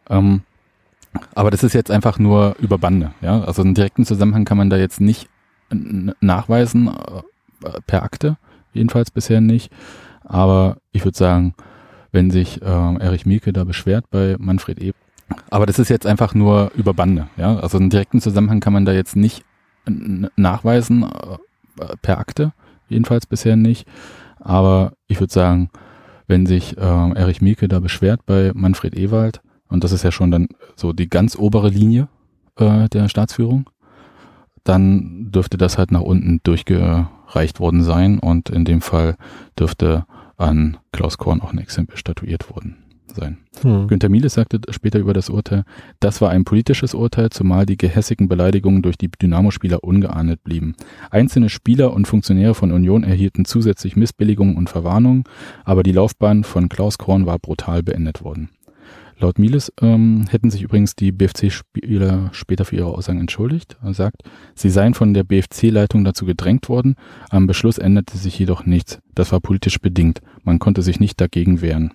[0.08, 0.42] Ähm,
[1.34, 3.42] aber das ist jetzt einfach nur über Bande, ja.
[3.42, 5.28] Also einen direkten Zusammenhang kann man da jetzt nicht
[6.20, 8.36] nachweisen, äh, per Akte,
[8.72, 9.72] jedenfalls bisher nicht.
[10.24, 11.54] Aber ich würde sagen,
[12.12, 14.92] wenn sich äh, Erich Mielke da beschwert bei Manfred E.
[15.50, 17.56] Aber das ist jetzt einfach nur über Bande, ja.
[17.56, 19.44] Also einen direkten Zusammenhang kann man da jetzt nicht
[20.36, 22.52] nachweisen, äh, per Akte,
[22.88, 23.86] jedenfalls bisher nicht.
[24.40, 25.70] Aber ich würde sagen,
[26.26, 30.30] wenn sich äh, Erich Mielke da beschwert bei Manfred Ewald, und das ist ja schon
[30.30, 32.08] dann so die ganz obere Linie
[32.56, 33.68] äh, der Staatsführung,
[34.64, 38.18] dann dürfte das halt nach unten durchgereicht worden sein.
[38.18, 39.16] Und in dem Fall
[39.58, 40.04] dürfte
[40.36, 43.38] an Klaus Korn auch ein Exempel statuiert worden sein.
[43.62, 43.88] Hm.
[43.88, 45.64] Günter Mieles sagte später über das Urteil,
[46.00, 50.74] das war ein politisches Urteil, zumal die gehässigen Beleidigungen durch die Dynamo-Spieler ungeahndet blieben.
[51.10, 55.24] Einzelne Spieler und Funktionäre von Union erhielten zusätzlich Missbilligungen und Verwarnungen,
[55.64, 58.50] aber die Laufbahn von Klaus Korn war brutal beendet worden.
[59.20, 63.76] Laut Miles ähm, hätten sich übrigens die BFC-Spieler später für ihre Aussagen entschuldigt.
[63.82, 64.22] Er sagt,
[64.54, 66.94] sie seien von der BFC-Leitung dazu gedrängt worden.
[67.28, 68.98] Am Beschluss änderte sich jedoch nichts.
[69.14, 70.22] Das war politisch bedingt.
[70.42, 71.92] Man konnte sich nicht dagegen wehren.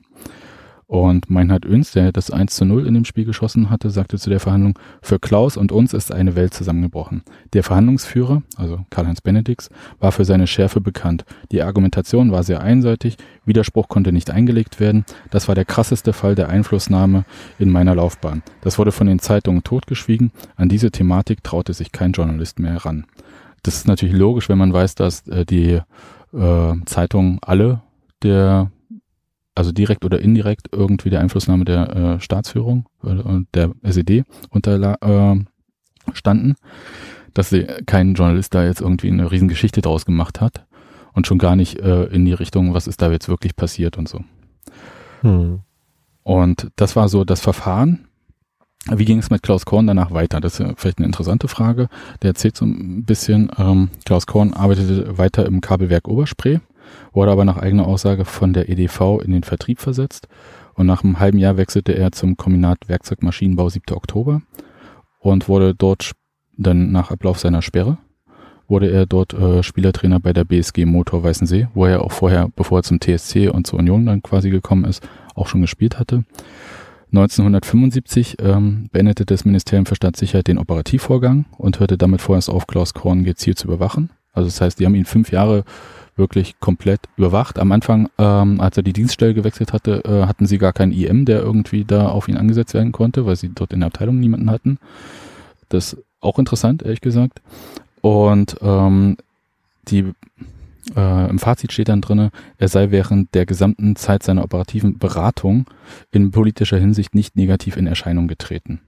[0.87, 4.29] Und Meinhard Öns, der das 1 zu 0 in dem Spiel geschossen hatte, sagte zu
[4.29, 7.23] der Verhandlung, für Klaus und uns ist eine Welt zusammengebrochen.
[7.53, 9.69] Der Verhandlungsführer, also Karl-Heinz Benedix,
[9.99, 11.25] war für seine Schärfe bekannt.
[11.51, 15.05] Die Argumentation war sehr einseitig, Widerspruch konnte nicht eingelegt werden.
[15.31, 17.25] Das war der krasseste Fall der Einflussnahme
[17.57, 18.43] in meiner Laufbahn.
[18.61, 20.31] Das wurde von den Zeitungen totgeschwiegen.
[20.55, 23.05] An diese Thematik traute sich kein Journalist mehr heran.
[23.63, 25.81] Das ist natürlich logisch, wenn man weiß, dass äh, die
[26.33, 27.81] äh, Zeitungen alle
[28.21, 28.69] der
[29.55, 36.55] also direkt oder indirekt irgendwie der Einflussnahme der äh, Staatsführung äh, der SED unterstanden, äh,
[37.33, 40.65] dass sie kein Journalist da jetzt irgendwie eine Riesengeschichte draus gemacht hat
[41.13, 44.09] und schon gar nicht äh, in die Richtung, was ist da jetzt wirklich passiert und
[44.09, 44.19] so.
[45.21, 45.61] Hm.
[46.23, 48.07] Und das war so das Verfahren.
[48.91, 50.41] Wie ging es mit Klaus Korn danach weiter?
[50.41, 51.87] Das ist vielleicht eine interessante Frage.
[52.21, 56.59] Der erzählt so ein bisschen, ähm, Klaus Korn arbeitete weiter im Kabelwerk Oberspree
[57.13, 60.27] wurde aber nach eigener Aussage von der EDV in den Vertrieb versetzt
[60.73, 63.95] und nach einem halben Jahr wechselte er zum Kombinat Werkzeugmaschinenbau 7.
[63.95, 64.41] Oktober
[65.19, 66.11] und wurde dort
[66.57, 67.97] dann nach Ablauf seiner Sperre
[68.67, 72.79] wurde er dort äh, Spielertrainer bei der BSG Motor Weißensee, wo er auch vorher, bevor
[72.79, 76.23] er zum TSC und zur Union dann quasi gekommen ist, auch schon gespielt hatte.
[77.11, 82.93] 1975 ähm, beendete das Ministerium für Staatssicherheit den Operativvorgang und hörte damit vorerst auf, Klaus
[82.93, 84.09] Korn gezielt zu überwachen.
[84.33, 85.63] Also das heißt, die haben ihn fünf Jahre
[86.15, 87.59] wirklich komplett überwacht.
[87.59, 91.25] Am Anfang, ähm, als er die Dienststelle gewechselt hatte, äh, hatten sie gar keinen IM,
[91.25, 94.49] der irgendwie da auf ihn angesetzt werden konnte, weil sie dort in der Abteilung niemanden
[94.49, 94.77] hatten.
[95.69, 97.41] Das ist auch interessant, ehrlich gesagt.
[98.01, 99.17] Und ähm,
[99.87, 100.13] die
[100.95, 105.65] äh, im Fazit steht dann drinne, er sei während der gesamten Zeit seiner operativen Beratung
[106.11, 108.81] in politischer Hinsicht nicht negativ in Erscheinung getreten.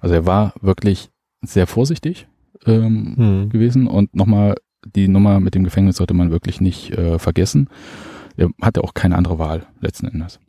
[0.00, 1.10] Also er war wirklich
[1.42, 2.26] sehr vorsichtig
[2.66, 3.48] ähm, hm.
[3.50, 7.68] gewesen und nochmal die Nummer mit dem Gefängnis sollte man wirklich nicht äh, vergessen.
[8.36, 10.40] Er hatte auch keine andere Wahl letzten Endes.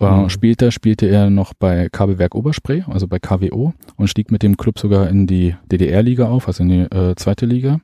[0.00, 0.28] Äh, mhm.
[0.28, 4.78] Später spielte er noch bei Kabelwerk Oberspree, also bei KWO, und stieg mit dem Club
[4.78, 7.80] sogar in die DDR-Liga auf, also in die äh, zweite Liga,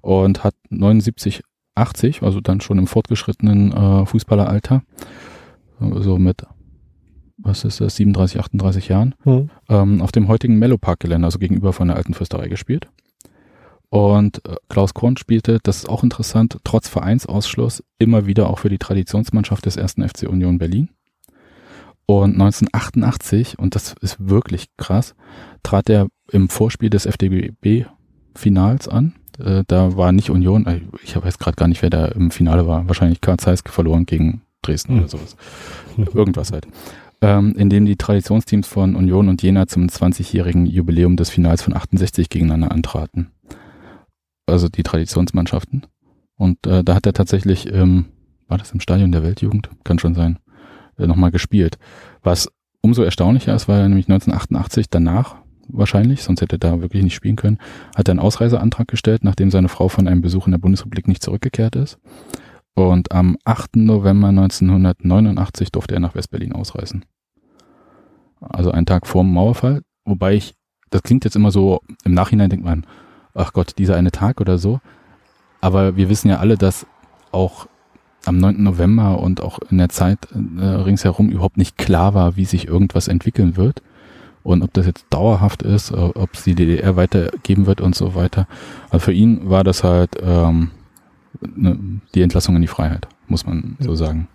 [0.00, 1.42] und hat 79,
[1.74, 4.82] 80, also dann schon im fortgeschrittenen äh, Fußballeralter,
[5.78, 6.46] so mit,
[7.38, 9.50] was ist das, 37, 38 Jahren, mhm.
[9.68, 12.88] ähm, auf dem heutigen Mellow Park Gelände, also gegenüber von der alten Fürsterei gespielt.
[13.92, 18.70] Und äh, Klaus Korn spielte, das ist auch interessant, trotz Vereinsausschluss immer wieder auch für
[18.70, 20.88] die Traditionsmannschaft des ersten FC Union Berlin.
[22.06, 25.14] Und 1988, und das ist wirklich krass,
[25.62, 29.12] trat er im Vorspiel des FDB-Finals an.
[29.38, 32.66] Äh, da war nicht Union, äh, ich weiß gerade gar nicht, wer da im Finale
[32.66, 32.88] war.
[32.88, 34.98] Wahrscheinlich Karl Zeiss verloren gegen Dresden mhm.
[35.00, 35.36] oder sowas.
[36.14, 36.66] Irgendwas halt.
[37.20, 41.76] Ähm, in dem die Traditionsteams von Union und Jena zum 20-jährigen Jubiläum des Finals von
[41.76, 43.30] 68 gegeneinander antraten
[44.46, 45.86] also die Traditionsmannschaften.
[46.36, 48.06] Und äh, da hat er tatsächlich, ähm,
[48.48, 49.70] war das im Stadion der Weltjugend?
[49.84, 50.38] Kann schon sein,
[50.98, 51.78] äh, nochmal gespielt.
[52.22, 52.48] Was
[52.80, 55.36] umso erstaunlicher ist, weil er nämlich 1988 danach
[55.68, 57.58] wahrscheinlich, sonst hätte er da wirklich nicht spielen können,
[57.96, 61.22] hat er einen Ausreiseantrag gestellt, nachdem seine Frau von einem Besuch in der Bundesrepublik nicht
[61.22, 61.98] zurückgekehrt ist.
[62.74, 63.76] Und am 8.
[63.76, 67.04] November 1989 durfte er nach Westberlin ausreisen.
[68.40, 69.82] Also einen Tag vor dem Mauerfall.
[70.04, 70.54] Wobei ich,
[70.90, 72.86] das klingt jetzt immer so, im Nachhinein denkt man,
[73.34, 74.80] ach Gott, dieser eine Tag oder so.
[75.60, 76.86] Aber wir wissen ja alle, dass
[77.30, 77.66] auch
[78.24, 78.62] am 9.
[78.62, 83.08] November und auch in der Zeit äh, ringsherum überhaupt nicht klar war, wie sich irgendwas
[83.08, 83.82] entwickeln wird.
[84.42, 88.14] Und ob das jetzt dauerhaft ist, äh, ob es die DDR weitergeben wird und so
[88.14, 88.46] weiter.
[88.90, 90.70] Also für ihn war das halt ähm,
[91.40, 94.28] ne, die Entlassung in die Freiheit, muss man so sagen.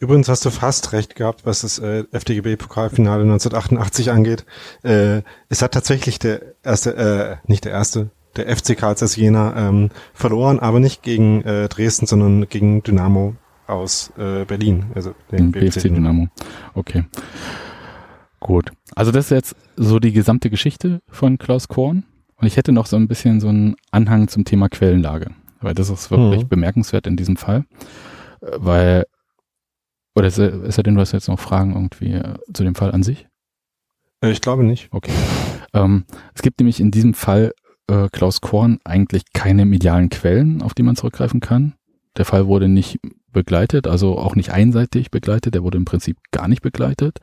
[0.00, 4.44] Übrigens hast du fast recht gehabt, was das äh, FDGB-Pokalfinale 1988 angeht.
[4.82, 9.90] Äh, es hat tatsächlich der erste, äh, nicht der erste, der FC Karls Jena ähm,
[10.12, 13.34] verloren, aber nicht gegen äh, Dresden, sondern gegen Dynamo
[13.66, 16.28] aus äh, Berlin, also den BFC, BFC Dynamo.
[16.74, 17.04] Okay.
[18.40, 18.70] Gut.
[18.94, 22.04] Also das ist jetzt so die gesamte Geschichte von Klaus Korn.
[22.36, 25.88] Und ich hätte noch so ein bisschen so einen Anhang zum Thema Quellenlage, weil das
[25.88, 26.48] ist wirklich mhm.
[26.48, 27.64] bemerkenswert in diesem Fall,
[28.40, 29.04] weil
[30.14, 32.74] oder ist er, ist er denn, du hast jetzt noch Fragen irgendwie äh, zu dem
[32.74, 33.26] Fall an sich?
[34.20, 34.88] Äh, ich glaube nicht.
[34.92, 35.12] Okay.
[35.72, 37.52] Ähm, es gibt nämlich in diesem Fall
[37.88, 41.74] äh, Klaus Korn eigentlich keine medialen Quellen, auf die man zurückgreifen kann.
[42.16, 43.00] Der Fall wurde nicht
[43.32, 47.18] begleitet, also auch nicht einseitig begleitet, der wurde im Prinzip gar nicht begleitet.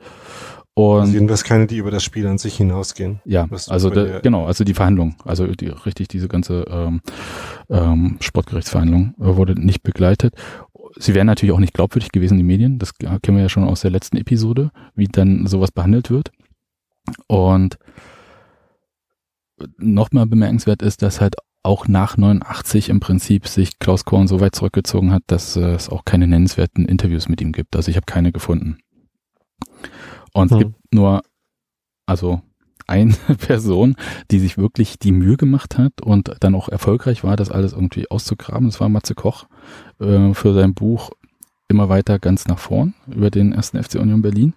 [0.74, 3.20] Und also jedenfalls keine, die über das Spiel an sich hinausgehen.
[3.24, 7.02] Ja, also de, genau, also die Verhandlung, also die, richtig diese ganze ähm,
[7.68, 10.34] ähm, Sportgerichtsverhandlung äh, wurde nicht begleitet.
[10.96, 12.78] sie wären natürlich auch nicht glaubwürdig gewesen, die Medien.
[12.78, 16.30] Das kennen wir ja schon aus der letzten Episode, wie dann sowas behandelt wird.
[17.26, 17.78] Und
[19.78, 24.54] nochmal bemerkenswert ist, dass halt auch nach 89 im Prinzip sich Klaus Korn so weit
[24.54, 27.76] zurückgezogen hat, dass äh, es auch keine nennenswerten Interviews mit ihm gibt.
[27.76, 28.78] Also ich habe keine gefunden.
[30.32, 30.56] Und hm.
[30.56, 31.22] es gibt nur,
[32.06, 32.42] also
[32.86, 33.96] eine Person,
[34.30, 38.10] die sich wirklich die Mühe gemacht hat und dann auch erfolgreich war, das alles irgendwie
[38.10, 38.68] auszugraben.
[38.68, 39.46] Das war Matze Koch
[40.00, 41.10] äh, für sein Buch
[41.68, 44.54] immer weiter ganz nach vorn über den ersten FC Union Berlin.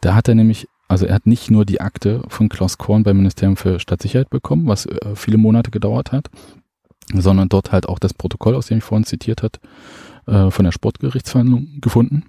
[0.00, 3.16] Da hat er nämlich, also er hat nicht nur die Akte von Klaus Korn beim
[3.16, 6.28] Ministerium für Stadtsicherheit bekommen, was äh, viele Monate gedauert hat,
[7.14, 9.58] sondern dort halt auch das Protokoll, aus dem ich vorhin zitiert hat,
[10.26, 12.24] äh, von der Sportgerichtsverhandlung gefunden.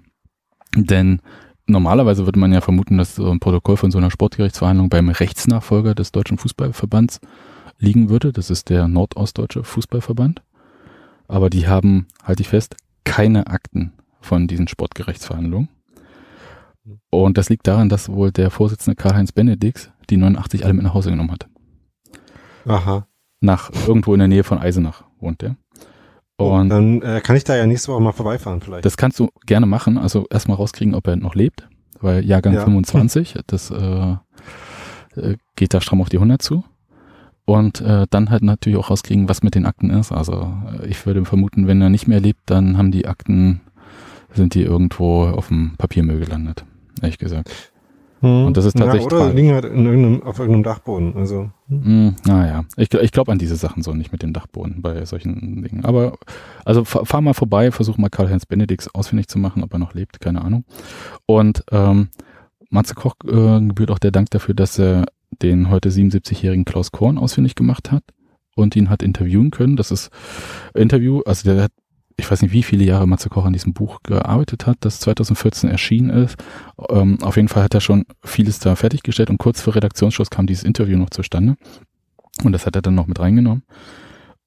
[0.74, 1.20] Denn
[1.66, 5.94] normalerweise würde man ja vermuten, dass so ein Protokoll von so einer Sportgerichtsverhandlung beim Rechtsnachfolger
[5.94, 7.20] des Deutschen Fußballverbands
[7.78, 8.32] liegen würde.
[8.32, 10.40] Das ist der Nordostdeutsche Fußballverband.
[11.28, 15.68] Aber die haben, halte ich fest, keine Akten von diesen Sportgerichtsverhandlungen.
[17.10, 20.94] Und das liegt daran, dass wohl der Vorsitzende Karl-Heinz Benedix die 89 alle mit nach
[20.94, 21.48] Hause genommen hat.
[22.66, 23.06] Aha.
[23.40, 25.56] Nach irgendwo in der Nähe von Eisenach wohnt der.
[26.36, 28.84] Oh, und dann äh, kann ich da ja nächste Woche mal vorbeifahren vielleicht.
[28.84, 29.98] Das kannst du gerne machen.
[29.98, 31.68] Also erstmal rauskriegen, ob er noch lebt.
[32.00, 32.64] Weil Jahrgang ja.
[32.64, 34.16] 25, das äh,
[35.16, 36.64] äh, geht da stramm auf die 100 zu.
[37.46, 40.10] Und äh, dann halt natürlich auch rauskriegen, was mit den Akten ist.
[40.10, 43.60] Also äh, ich würde vermuten, wenn er nicht mehr lebt, dann haben die Akten,
[44.32, 46.64] sind die irgendwo auf dem Papiermüll gelandet.
[47.00, 47.50] Ehrlich gesagt.
[48.20, 48.46] Hm.
[48.46, 49.12] Und das ist tatsächlich.
[49.12, 51.14] Ja, oder liegen halt in irgendeinem, auf irgendeinem Dachboden.
[51.14, 51.50] Also.
[51.68, 55.62] Hm, naja, ich, ich glaube an diese Sachen so nicht mit dem Dachboden bei solchen
[55.62, 55.84] Dingen.
[55.84, 56.16] Aber
[56.64, 59.92] also fahr, fahr mal vorbei, versuch mal Karl-Heinz Benedix ausfindig zu machen, ob er noch
[59.92, 60.64] lebt, keine Ahnung.
[61.26, 62.08] Und ähm,
[62.70, 65.04] Matze Koch äh, gebührt auch der Dank dafür, dass er
[65.42, 68.04] den heute 77-jährigen Klaus Korn ausfindig gemacht hat
[68.56, 69.76] und ihn hat interviewen können.
[69.76, 70.10] Das ist
[70.74, 71.72] Interview, also der hat
[72.16, 75.68] ich weiß nicht, wie viele Jahre Matze Koch an diesem Buch gearbeitet hat, das 2014
[75.68, 76.36] erschienen ist.
[76.88, 80.46] Ähm, auf jeden Fall hat er schon vieles da fertiggestellt und kurz vor Redaktionsschluss kam
[80.46, 81.56] dieses Interview noch zustande.
[82.42, 83.64] Und das hat er dann noch mit reingenommen.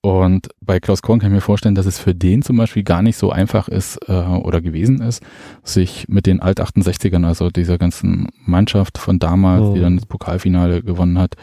[0.01, 3.01] Und bei Klaus Korn kann ich mir vorstellen, dass es für den zum Beispiel gar
[3.01, 5.21] nicht so einfach ist äh, oder gewesen ist,
[5.63, 9.73] sich mit den Alt-68ern, also dieser ganzen Mannschaft von damals, oh.
[9.73, 11.33] die dann das Pokalfinale gewonnen hat,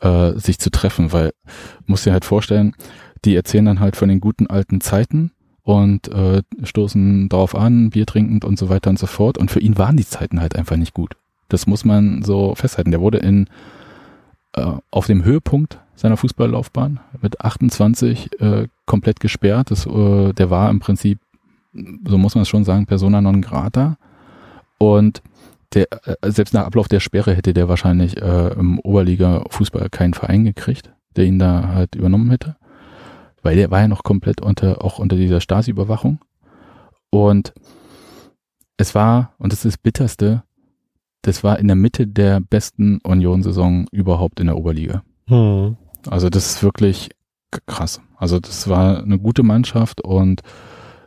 [0.00, 1.32] äh, sich zu treffen, weil
[1.86, 2.74] muss dir halt vorstellen,
[3.24, 5.32] die erzählen dann halt von den guten alten Zeiten
[5.64, 9.38] und äh, stoßen darauf an, Bier trinkend und so weiter und so fort.
[9.38, 11.16] Und für ihn waren die Zeiten halt einfach nicht gut.
[11.48, 12.90] Das muss man so festhalten.
[12.90, 13.48] Der wurde in
[14.52, 19.70] äh, auf dem Höhepunkt seiner Fußballlaufbahn mit 28 äh, komplett gesperrt.
[19.70, 21.18] Das, äh, der war im Prinzip,
[21.72, 23.96] so muss man es schon sagen, persona non grata.
[24.76, 25.22] Und
[25.72, 30.44] der, äh, selbst nach Ablauf der Sperre hätte der wahrscheinlich äh, im Oberliga-Fußball keinen Verein
[30.44, 32.56] gekriegt, der ihn da halt übernommen hätte
[33.44, 36.18] weil der war ja noch komplett unter, auch unter dieser Stasi-Überwachung.
[37.10, 37.52] Und
[38.76, 40.42] es war, und das ist das Bitterste,
[41.22, 45.04] das war in der Mitte der besten Union-Saison überhaupt in der Oberliga.
[45.28, 45.76] Hm.
[46.08, 47.10] Also das ist wirklich
[47.66, 48.00] krass.
[48.16, 50.40] Also das war eine gute Mannschaft und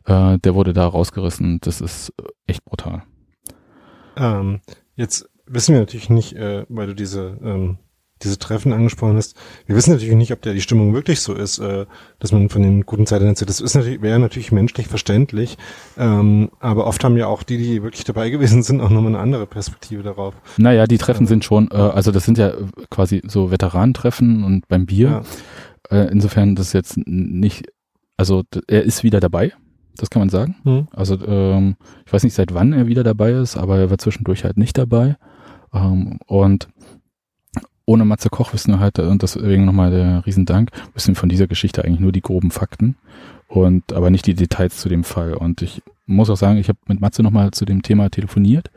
[0.06, 1.60] äh, der wurde da rausgerissen.
[1.62, 2.14] Das ist
[2.46, 3.04] echt brutal.
[4.16, 4.62] Ähm,
[4.96, 7.78] jetzt wissen wir natürlich nicht, äh, weil du diese ähm,
[8.24, 9.36] diese Treffen angesprochen hast.
[9.66, 11.86] Wir wissen natürlich nicht, ob da die Stimmung wirklich so ist, äh,
[12.20, 13.50] dass man von den guten Zeiten erzählt.
[13.50, 15.58] Das ist natürlich, wäre natürlich menschlich verständlich,
[15.98, 19.20] ähm, aber oft haben ja auch die, die wirklich dabei gewesen sind, auch nochmal eine
[19.20, 20.34] andere Perspektive darauf.
[20.58, 22.54] Naja, die Treffen äh, sind schon, äh, also das sind ja
[22.90, 25.24] quasi so Veteranentreffen und beim Bier.
[25.92, 25.98] Ja.
[25.98, 27.68] Äh, insofern das jetzt nicht,
[28.18, 29.54] also er ist wieder dabei.
[29.98, 30.56] Das kann man sagen.
[30.64, 30.88] Hm.
[30.94, 31.76] Also ähm,
[32.06, 34.78] ich weiß nicht, seit wann er wieder dabei ist, aber er war zwischendurch halt nicht
[34.78, 35.18] dabei.
[35.74, 36.70] Ähm, und
[37.88, 41.48] ohne Matze Koch wissen wir halt, und deswegen nochmal der Riesendank, wissen wir von dieser
[41.48, 42.98] Geschichte eigentlich nur die groben Fakten
[43.48, 45.34] und aber nicht die Details zu dem Fall.
[45.34, 48.70] Und ich muss auch sagen, ich habe mit Matze nochmal zu dem Thema telefoniert,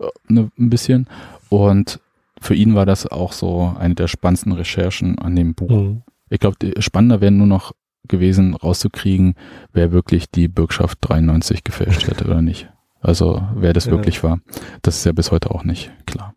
[0.00, 1.06] äh, ne, ein bisschen.
[1.50, 2.00] Und
[2.40, 5.70] für ihn war das auch so eine der spannendsten Recherchen an dem Buch.
[5.70, 6.02] Mhm.
[6.30, 7.72] Ich glaube, spannender wäre nur noch
[8.06, 9.34] gewesen, rauszukriegen,
[9.74, 12.70] wer wirklich die Bürgschaft 93 gefälscht hätte oder nicht.
[13.00, 13.92] Also wer das ja.
[13.92, 14.40] wirklich war.
[14.80, 16.34] Das ist ja bis heute auch nicht klar.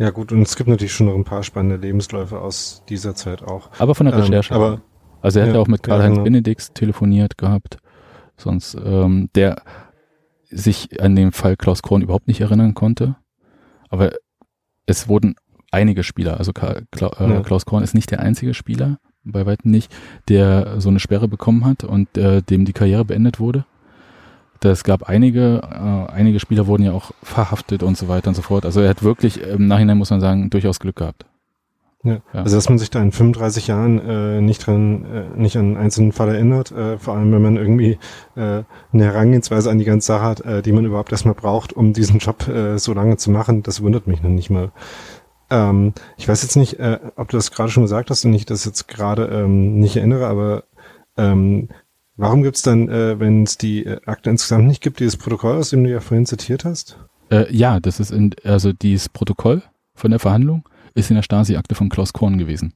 [0.00, 3.42] Ja gut, und es gibt natürlich schon noch ein paar spannende Lebensläufe aus dieser Zeit
[3.42, 3.68] auch.
[3.78, 4.54] Aber von der ähm, Recherche.
[4.54, 4.80] Ähm, aber,
[5.20, 6.24] also er hat ja auch mit Karl-Heinz ja, genau.
[6.24, 7.76] Benedix telefoniert gehabt,
[8.38, 9.60] sonst ähm, der
[10.48, 13.16] sich an den Fall Klaus Korn überhaupt nicht erinnern konnte.
[13.90, 14.12] Aber
[14.86, 15.34] es wurden
[15.70, 17.40] einige Spieler, also Karl, Kla, äh, ja.
[17.42, 19.94] Klaus Korn ist nicht der einzige Spieler, bei weitem nicht,
[20.30, 23.66] der so eine Sperre bekommen hat und äh, dem die Karriere beendet wurde.
[24.64, 28.42] Es gab einige, äh, einige Spieler wurden ja auch verhaftet und so weiter und so
[28.42, 28.64] fort.
[28.64, 31.26] Also er hat wirklich im Nachhinein, muss man sagen, durchaus Glück gehabt.
[32.02, 32.12] Ja.
[32.32, 32.42] Ja.
[32.42, 35.76] Also dass man sich da in 35 Jahren äh, nicht dran, äh, nicht an einen
[35.76, 37.98] einzelnen Fall erinnert, äh, vor allem wenn man irgendwie
[38.36, 41.92] äh, eine Herangehensweise an die ganze Sache hat, äh, die man überhaupt erstmal braucht, um
[41.92, 44.72] diesen Job äh, so lange zu machen, das wundert mich noch nicht mal.
[45.50, 48.46] Ähm, ich weiß jetzt nicht, äh, ob du das gerade schon gesagt hast und ich
[48.46, 50.64] das jetzt gerade ähm, nicht erinnere, aber
[51.18, 51.68] ähm,
[52.20, 55.70] warum gibt's dann, äh, wenn es die äh, Akte insgesamt nicht gibt, dieses Protokoll, aus
[55.70, 56.98] dem du ja vorhin zitiert hast?
[57.30, 59.62] Äh, ja, das ist in, also dieses Protokoll
[59.94, 62.74] von der Verhandlung ist in der Stasi-Akte von Klaus Korn gewesen.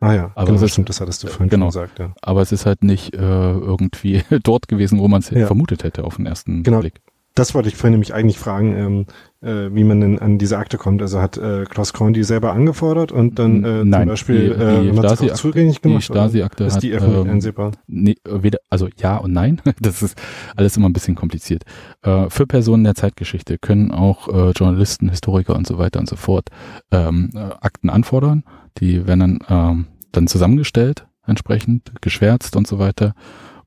[0.00, 1.70] Ah ja, Aber genau, das stimmt, das hattest du vorhin genau.
[1.72, 2.12] schon gesagt, ja.
[2.22, 5.46] Aber es ist halt nicht äh, irgendwie dort gewesen, wo man es Ja.
[5.46, 6.80] vermutet hätte auf den ersten Genau.
[6.80, 7.00] Blick.
[7.34, 9.06] Das wollte ich vorhin nämlich eigentlich fragen, ähm,
[9.40, 11.00] äh, wie man denn an diese Akte kommt.
[11.02, 14.62] Also hat äh, Klaus Korn die selber angefordert und dann äh, Nein, zum Beispiel die-
[14.62, 16.10] äh, die Stasi- zugänglich Die gemacht?
[16.10, 16.20] oder?
[16.20, 17.72] Stasi-Akte ist die öffentlich ähm, einsehbar?
[17.86, 19.60] Nee, weder, also ja und nein.
[19.80, 20.20] Das ist
[20.56, 21.64] alles immer ein bisschen kompliziert.
[22.02, 26.16] Äh, für Personen der Zeitgeschichte können auch äh, Journalisten, Historiker und so weiter und so
[26.16, 26.48] fort
[26.90, 28.44] ähm, äh, Akten anfordern.
[28.78, 33.14] Die werden dann, ähm, dann zusammengestellt, entsprechend geschwärzt und so weiter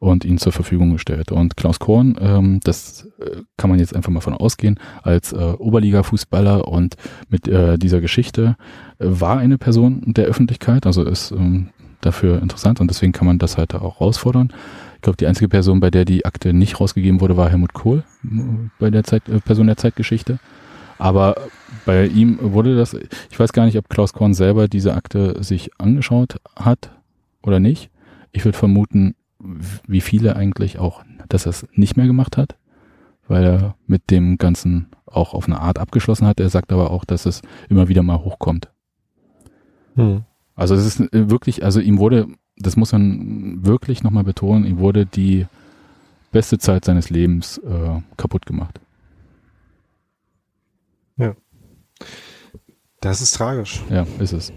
[0.02, 1.32] und ihnen zur Verfügung gestellt.
[1.32, 5.36] Und Klaus Korn, ähm, das äh, kann man jetzt einfach mal von ausgehen, als äh,
[5.36, 6.96] Oberliga-Fußballer und
[7.30, 8.58] mit äh, dieser Geschichte
[8.98, 11.70] äh, war eine Person der Öffentlichkeit, also ist ähm,
[12.02, 14.52] dafür interessant und deswegen kann man das halt auch rausfordern.
[14.96, 18.04] Ich glaube, die einzige Person, bei der die Akte nicht rausgegeben wurde, war Helmut Kohl,
[18.80, 20.40] bei der Zeit, äh, Person der Zeitgeschichte.
[20.98, 21.36] Aber
[21.86, 22.96] bei ihm wurde das,
[23.30, 26.90] ich weiß gar nicht, ob Klaus Korn selber diese Akte sich angeschaut hat
[27.44, 27.92] oder nicht.
[28.32, 29.14] Ich würde vermuten,
[29.88, 32.56] wie viele eigentlich auch, dass er es nicht mehr gemacht hat,
[33.28, 36.40] weil er mit dem Ganzen auch auf eine Art abgeschlossen hat.
[36.40, 38.70] Er sagt aber auch, dass es immer wieder mal hochkommt.
[39.96, 40.24] Hm.
[40.56, 42.28] Also es ist wirklich, also ihm wurde,
[42.58, 45.48] das muss man wirklich nochmal betonen, ihm wurde die
[46.32, 48.80] beste Zeit seines Lebens äh, kaputt gemacht.
[53.02, 53.82] Das ist tragisch.
[53.90, 54.54] Ja, ist es.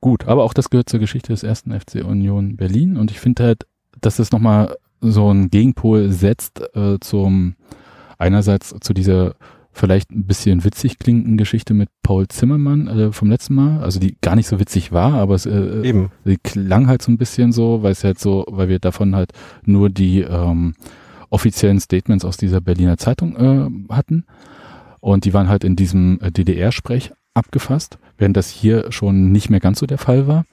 [0.00, 3.44] Gut, aber auch das gehört zur Geschichte des ersten FC Union Berlin und ich finde
[3.44, 3.66] halt,
[4.02, 7.54] dass es nochmal so einen Gegenpol setzt äh, zum
[8.18, 9.34] einerseits zu dieser
[9.72, 14.16] vielleicht ein bisschen witzig klingenden Geschichte mit Paul Zimmermann äh, vom letzten Mal, also die
[14.20, 16.10] gar nicht so witzig war, aber es äh, Eben.
[16.24, 19.32] sie klang halt so ein bisschen so, weil es halt so, weil wir davon halt
[19.64, 20.74] nur die ähm,
[21.30, 24.24] offiziellen Statements aus dieser Berliner Zeitung äh, hatten
[25.00, 29.60] und die waren halt in diesem äh, DDR-Sprech abgefasst, während das hier schon nicht mehr
[29.60, 30.44] ganz so der Fall war.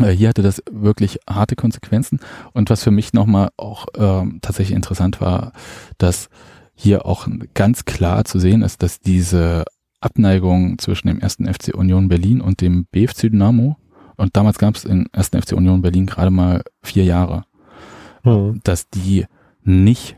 [0.00, 2.20] Äh, hier hatte das wirklich harte Konsequenzen
[2.52, 5.52] und was für mich nochmal auch ähm, tatsächlich interessant war,
[5.98, 6.28] dass
[6.74, 9.64] hier auch ganz klar zu sehen ist, dass diese
[10.00, 13.76] Abneigung zwischen dem ersten FC Union Berlin und dem BFC Dynamo
[14.16, 17.44] und damals gab es im ersten FC Union Berlin gerade mal vier Jahre,
[18.22, 18.60] Hm.
[18.64, 19.26] dass die
[19.62, 20.16] nicht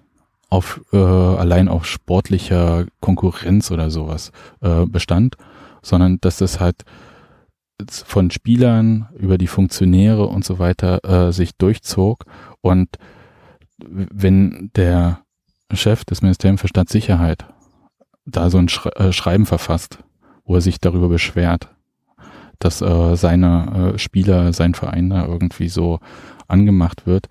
[0.48, 5.36] auf äh, allein auf sportlicher Konkurrenz oder sowas äh, bestand,
[5.82, 6.84] sondern dass das halt
[8.04, 12.24] von Spielern über die Funktionäre und so weiter äh, sich durchzog.
[12.60, 12.96] Und
[13.78, 15.20] wenn der
[15.72, 17.46] Chef des Ministeriums für Staatssicherheit
[18.24, 19.98] da so ein Schre äh, Schreiben verfasst,
[20.44, 21.68] wo er sich darüber beschwert,
[22.58, 26.00] dass äh, seine äh, Spieler, sein Verein da irgendwie so
[26.48, 27.28] angemacht wird,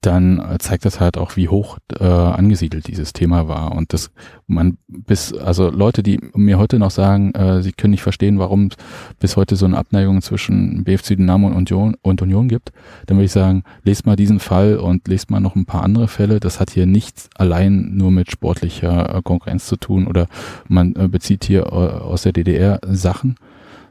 [0.00, 3.72] dann äh, zeigt das halt auch, wie hoch äh, angesiedelt dieses Thema war.
[3.72, 4.10] Und das
[4.46, 8.70] man bis, also Leute, die mir heute noch sagen, äh, sie können nicht verstehen, warum
[9.18, 12.70] bis heute so eine Abneigung zwischen BFC Dynamo und Union, und Union gibt,
[13.06, 16.06] dann würde ich sagen, lest mal diesen Fall und lest mal noch ein paar andere
[16.06, 16.38] Fälle.
[16.38, 20.28] Das hat hier nichts allein nur mit sportlicher äh, Konkurrenz zu tun oder
[20.68, 23.34] man äh, bezieht hier äh, aus der DDR Sachen,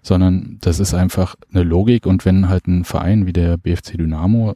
[0.02, 4.56] sondern das ist einfach eine Logik und wenn halt ein Verein wie der BFC Dynamo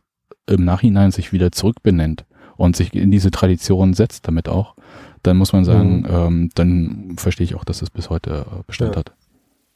[0.51, 2.25] im Nachhinein sich wieder zurückbenennt
[2.57, 4.75] und sich in diese Tradition setzt damit auch,
[5.23, 6.07] dann muss man sagen, Mhm.
[6.09, 8.99] ähm, dann verstehe ich auch, dass es bis heute äh, Bestand Ja.
[8.99, 9.13] hat.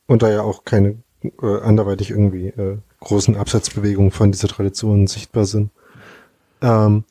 [0.08, 0.98] Und da ja auch keine
[1.42, 5.72] äh, anderweitig irgendwie äh, großen Absetzbewegungen von dieser Tradition sichtbar sind.
[6.62, 7.04] Ähm,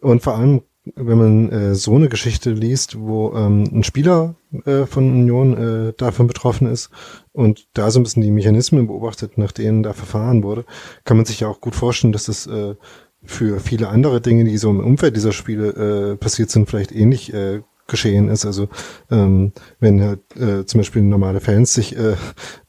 [0.00, 0.62] und vor allem,
[0.96, 4.34] wenn man äh, so eine Geschichte liest, wo ähm, ein Spieler
[4.66, 6.90] äh, von Union äh, davon betroffen ist
[7.32, 10.64] und da so ein bisschen die Mechanismen beobachtet, nach denen da verfahren wurde,
[11.04, 12.74] kann man sich ja auch gut vorstellen, dass das äh,
[13.22, 17.32] für viele andere Dinge, die so im Umfeld dieser Spiele äh, passiert sind, vielleicht ähnlich
[17.32, 18.44] äh, geschehen ist.
[18.44, 18.68] Also
[19.10, 22.16] ähm, wenn halt äh, zum Beispiel normale Fans sich äh,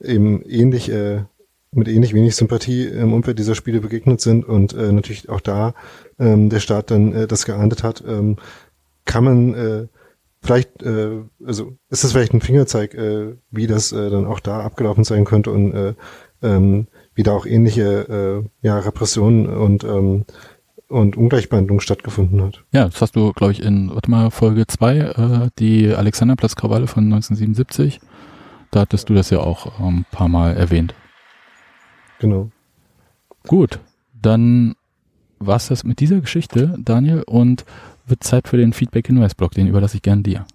[0.01, 1.23] eben ähnlich äh,
[1.75, 5.73] mit ähnlich wenig Sympathie im Umfeld dieser Spiele begegnet sind und äh, natürlich auch da
[6.19, 8.37] ähm, der Staat dann äh, das geahndet hat, ähm,
[9.03, 9.87] kann man äh,
[10.41, 14.61] vielleicht, äh, also ist das vielleicht ein Fingerzeig, äh, wie das äh, dann auch da
[14.61, 15.93] abgelaufen sein könnte und äh,
[16.41, 20.25] ähm, wie da auch ähnliche äh, ja, Repressionen und ähm,
[20.87, 22.63] und Ungleichbehandlung stattgefunden hat.
[22.71, 27.05] Ja, das hast du, glaube ich, in, warte mal, Folge 2, äh, die Alexanderplatzkrawalle von
[27.05, 27.99] 1977.
[28.69, 30.93] Da hattest du das ja auch ähm, ein paar Mal erwähnt.
[32.19, 32.49] Genau.
[33.47, 33.79] Gut,
[34.19, 34.75] dann
[35.39, 37.65] war's das mit dieser Geschichte, Daniel, und
[38.07, 40.45] wird Zeit für den Feedback-Hinweis-Blog, den überlasse ich gern dir.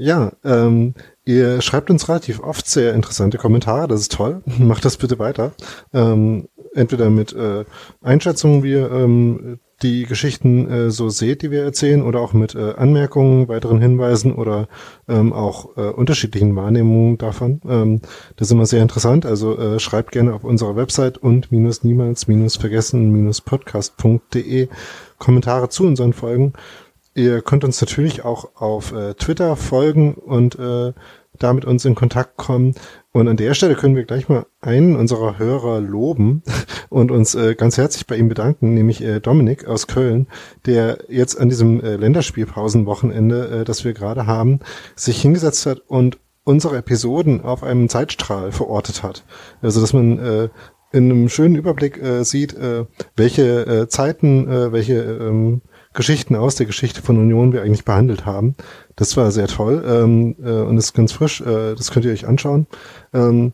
[0.00, 0.94] Ja, ähm,
[1.24, 4.42] ihr schreibt uns relativ oft sehr interessante Kommentare, das ist toll.
[4.58, 5.52] Macht das bitte weiter.
[5.92, 7.64] Ähm, entweder mit äh,
[8.00, 12.54] Einschätzungen, wie ihr ähm, die Geschichten äh, so seht, die wir erzählen, oder auch mit
[12.54, 14.68] äh, Anmerkungen, weiteren Hinweisen oder
[15.08, 17.60] ähm, auch äh, unterschiedlichen Wahrnehmungen davon.
[17.68, 18.00] Ähm,
[18.36, 19.26] das ist immer sehr interessant.
[19.26, 24.68] Also äh, schreibt gerne auf unserer Website und minus niemals minus vergessen minus podcast.de
[25.18, 26.52] Kommentare zu unseren Folgen.
[27.18, 30.92] Ihr könnt uns natürlich auch auf äh, Twitter folgen und äh,
[31.36, 32.76] da mit uns in Kontakt kommen.
[33.10, 36.44] Und an der Stelle können wir gleich mal einen unserer Hörer loben
[36.90, 40.28] und uns äh, ganz herzlich bei ihm bedanken, nämlich äh, Dominik aus Köln,
[40.64, 44.60] der jetzt an diesem äh, Länderspielpausenwochenende, äh, das wir gerade haben,
[44.94, 49.24] sich hingesetzt hat und unsere Episoden auf einem Zeitstrahl verortet hat.
[49.60, 50.48] Also dass man äh,
[50.92, 52.84] in einem schönen Überblick äh, sieht, äh,
[53.16, 55.62] welche äh, Zeiten, äh, welche ähm,
[55.94, 58.54] Geschichten aus der Geschichte von Union wir eigentlich behandelt haben.
[58.96, 61.40] Das war sehr toll ähm, äh, und ist ganz frisch.
[61.40, 62.66] Äh, das könnt ihr euch anschauen.
[63.12, 63.52] Ähm,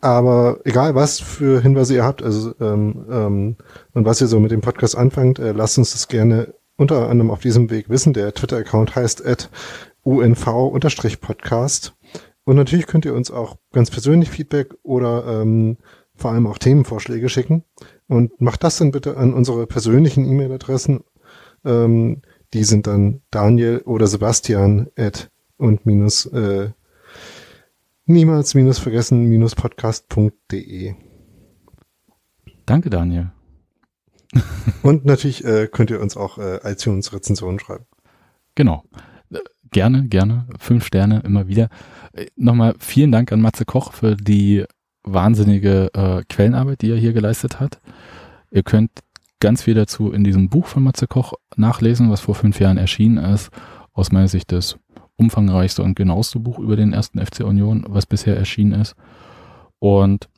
[0.00, 3.56] aber egal, was für Hinweise ihr habt also, ähm, ähm,
[3.92, 7.30] und was ihr so mit dem Podcast anfangt, äh, lasst uns das gerne unter anderem
[7.30, 8.14] auf diesem Weg wissen.
[8.14, 9.50] Der Twitter-Account heißt at
[10.02, 11.92] unv-podcast.
[12.44, 15.76] Und natürlich könnt ihr uns auch ganz persönlich Feedback oder ähm,
[16.16, 17.64] vor allem auch Themenvorschläge schicken.
[18.08, 21.04] Und macht das dann bitte an unsere persönlichen E-Mail-Adressen.
[21.64, 26.70] Ähm, die sind dann Daniel oder Sebastian at und minus äh,
[28.06, 30.94] niemals minus vergessen minus podcast.de.
[32.66, 33.32] Danke, Daniel.
[34.82, 37.86] und natürlich äh, könnt ihr uns auch äh, iTunes-Rezensionen schreiben.
[38.54, 38.84] Genau.
[39.72, 40.46] Gerne, gerne.
[40.58, 41.68] Fünf Sterne immer wieder.
[42.12, 44.64] Äh, nochmal vielen Dank an Matze Koch für die
[45.04, 47.80] wahnsinnige äh, Quellenarbeit, die er hier geleistet hat.
[48.50, 48.90] Ihr könnt
[49.40, 53.18] ganz viel dazu in diesem Buch von Matze Koch nachlesen, was vor fünf Jahren erschienen
[53.18, 53.50] ist.
[53.92, 54.78] Aus meiner Sicht das
[55.16, 58.94] umfangreichste und genaueste Buch über den ersten FC Union, was bisher erschienen ist.
[59.78, 60.28] Und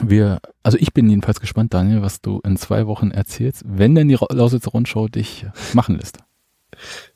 [0.00, 4.08] wir, also ich bin jedenfalls gespannt, Daniel, was du in zwei Wochen erzählst, wenn denn
[4.08, 6.18] die Lausitzer Rundschau dich machen lässt.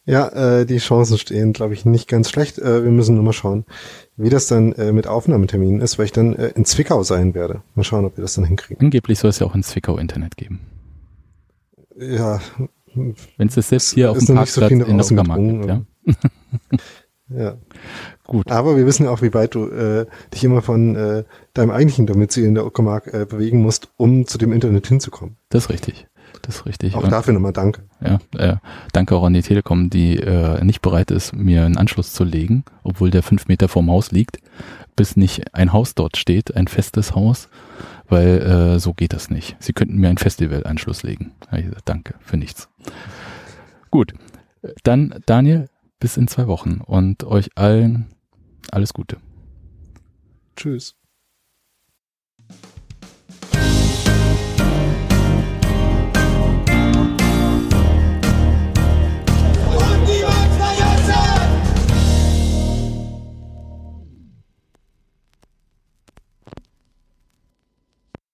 [0.07, 2.59] Ja, äh, die Chancen stehen, glaube ich, nicht ganz schlecht.
[2.59, 3.67] Äh, wir müssen nur mal schauen,
[4.17, 7.63] wie das dann äh, mit Aufnahmeterminen ist, weil ich dann äh, in Zwickau sein werde.
[7.75, 8.83] Mal schauen, ob wir das dann hinkriegen.
[8.83, 10.61] Angeblich soll es ja auch in Zwickau Internet geben.
[12.01, 12.41] Ja.
[12.95, 15.83] Wenn es das selbst hier auf dem Parkplatz so in der Uckermark gibt, ja.
[17.29, 17.57] ja.
[18.25, 18.51] Gut.
[18.51, 21.25] Aber wir wissen ja auch, wie weit du äh, dich immer von äh,
[21.55, 25.37] deinem eigentlichen Domizil in der Uckermark äh, bewegen musst, um zu dem Internet hinzukommen.
[25.49, 26.07] Das ist richtig.
[26.43, 26.95] Das ist richtig.
[26.95, 27.83] Auch dafür nochmal danke.
[28.01, 28.57] Ja, äh,
[28.93, 32.65] danke auch an die Telekom, die äh, nicht bereit ist, mir einen Anschluss zu legen,
[32.83, 34.39] obwohl der fünf Meter vorm Haus liegt,
[34.97, 37.49] bis nicht ein Haus dort steht, ein festes Haus,
[38.11, 39.57] weil äh, so geht das nicht.
[39.61, 41.33] Sie könnten mir einen Festivalanschluss legen.
[41.51, 42.69] Da ich gesagt, danke für nichts.
[43.91, 44.13] Gut,
[44.83, 48.07] dann Daniel, bis in zwei Wochen und euch allen
[48.71, 49.17] alles Gute.
[50.57, 51.00] Tschüss.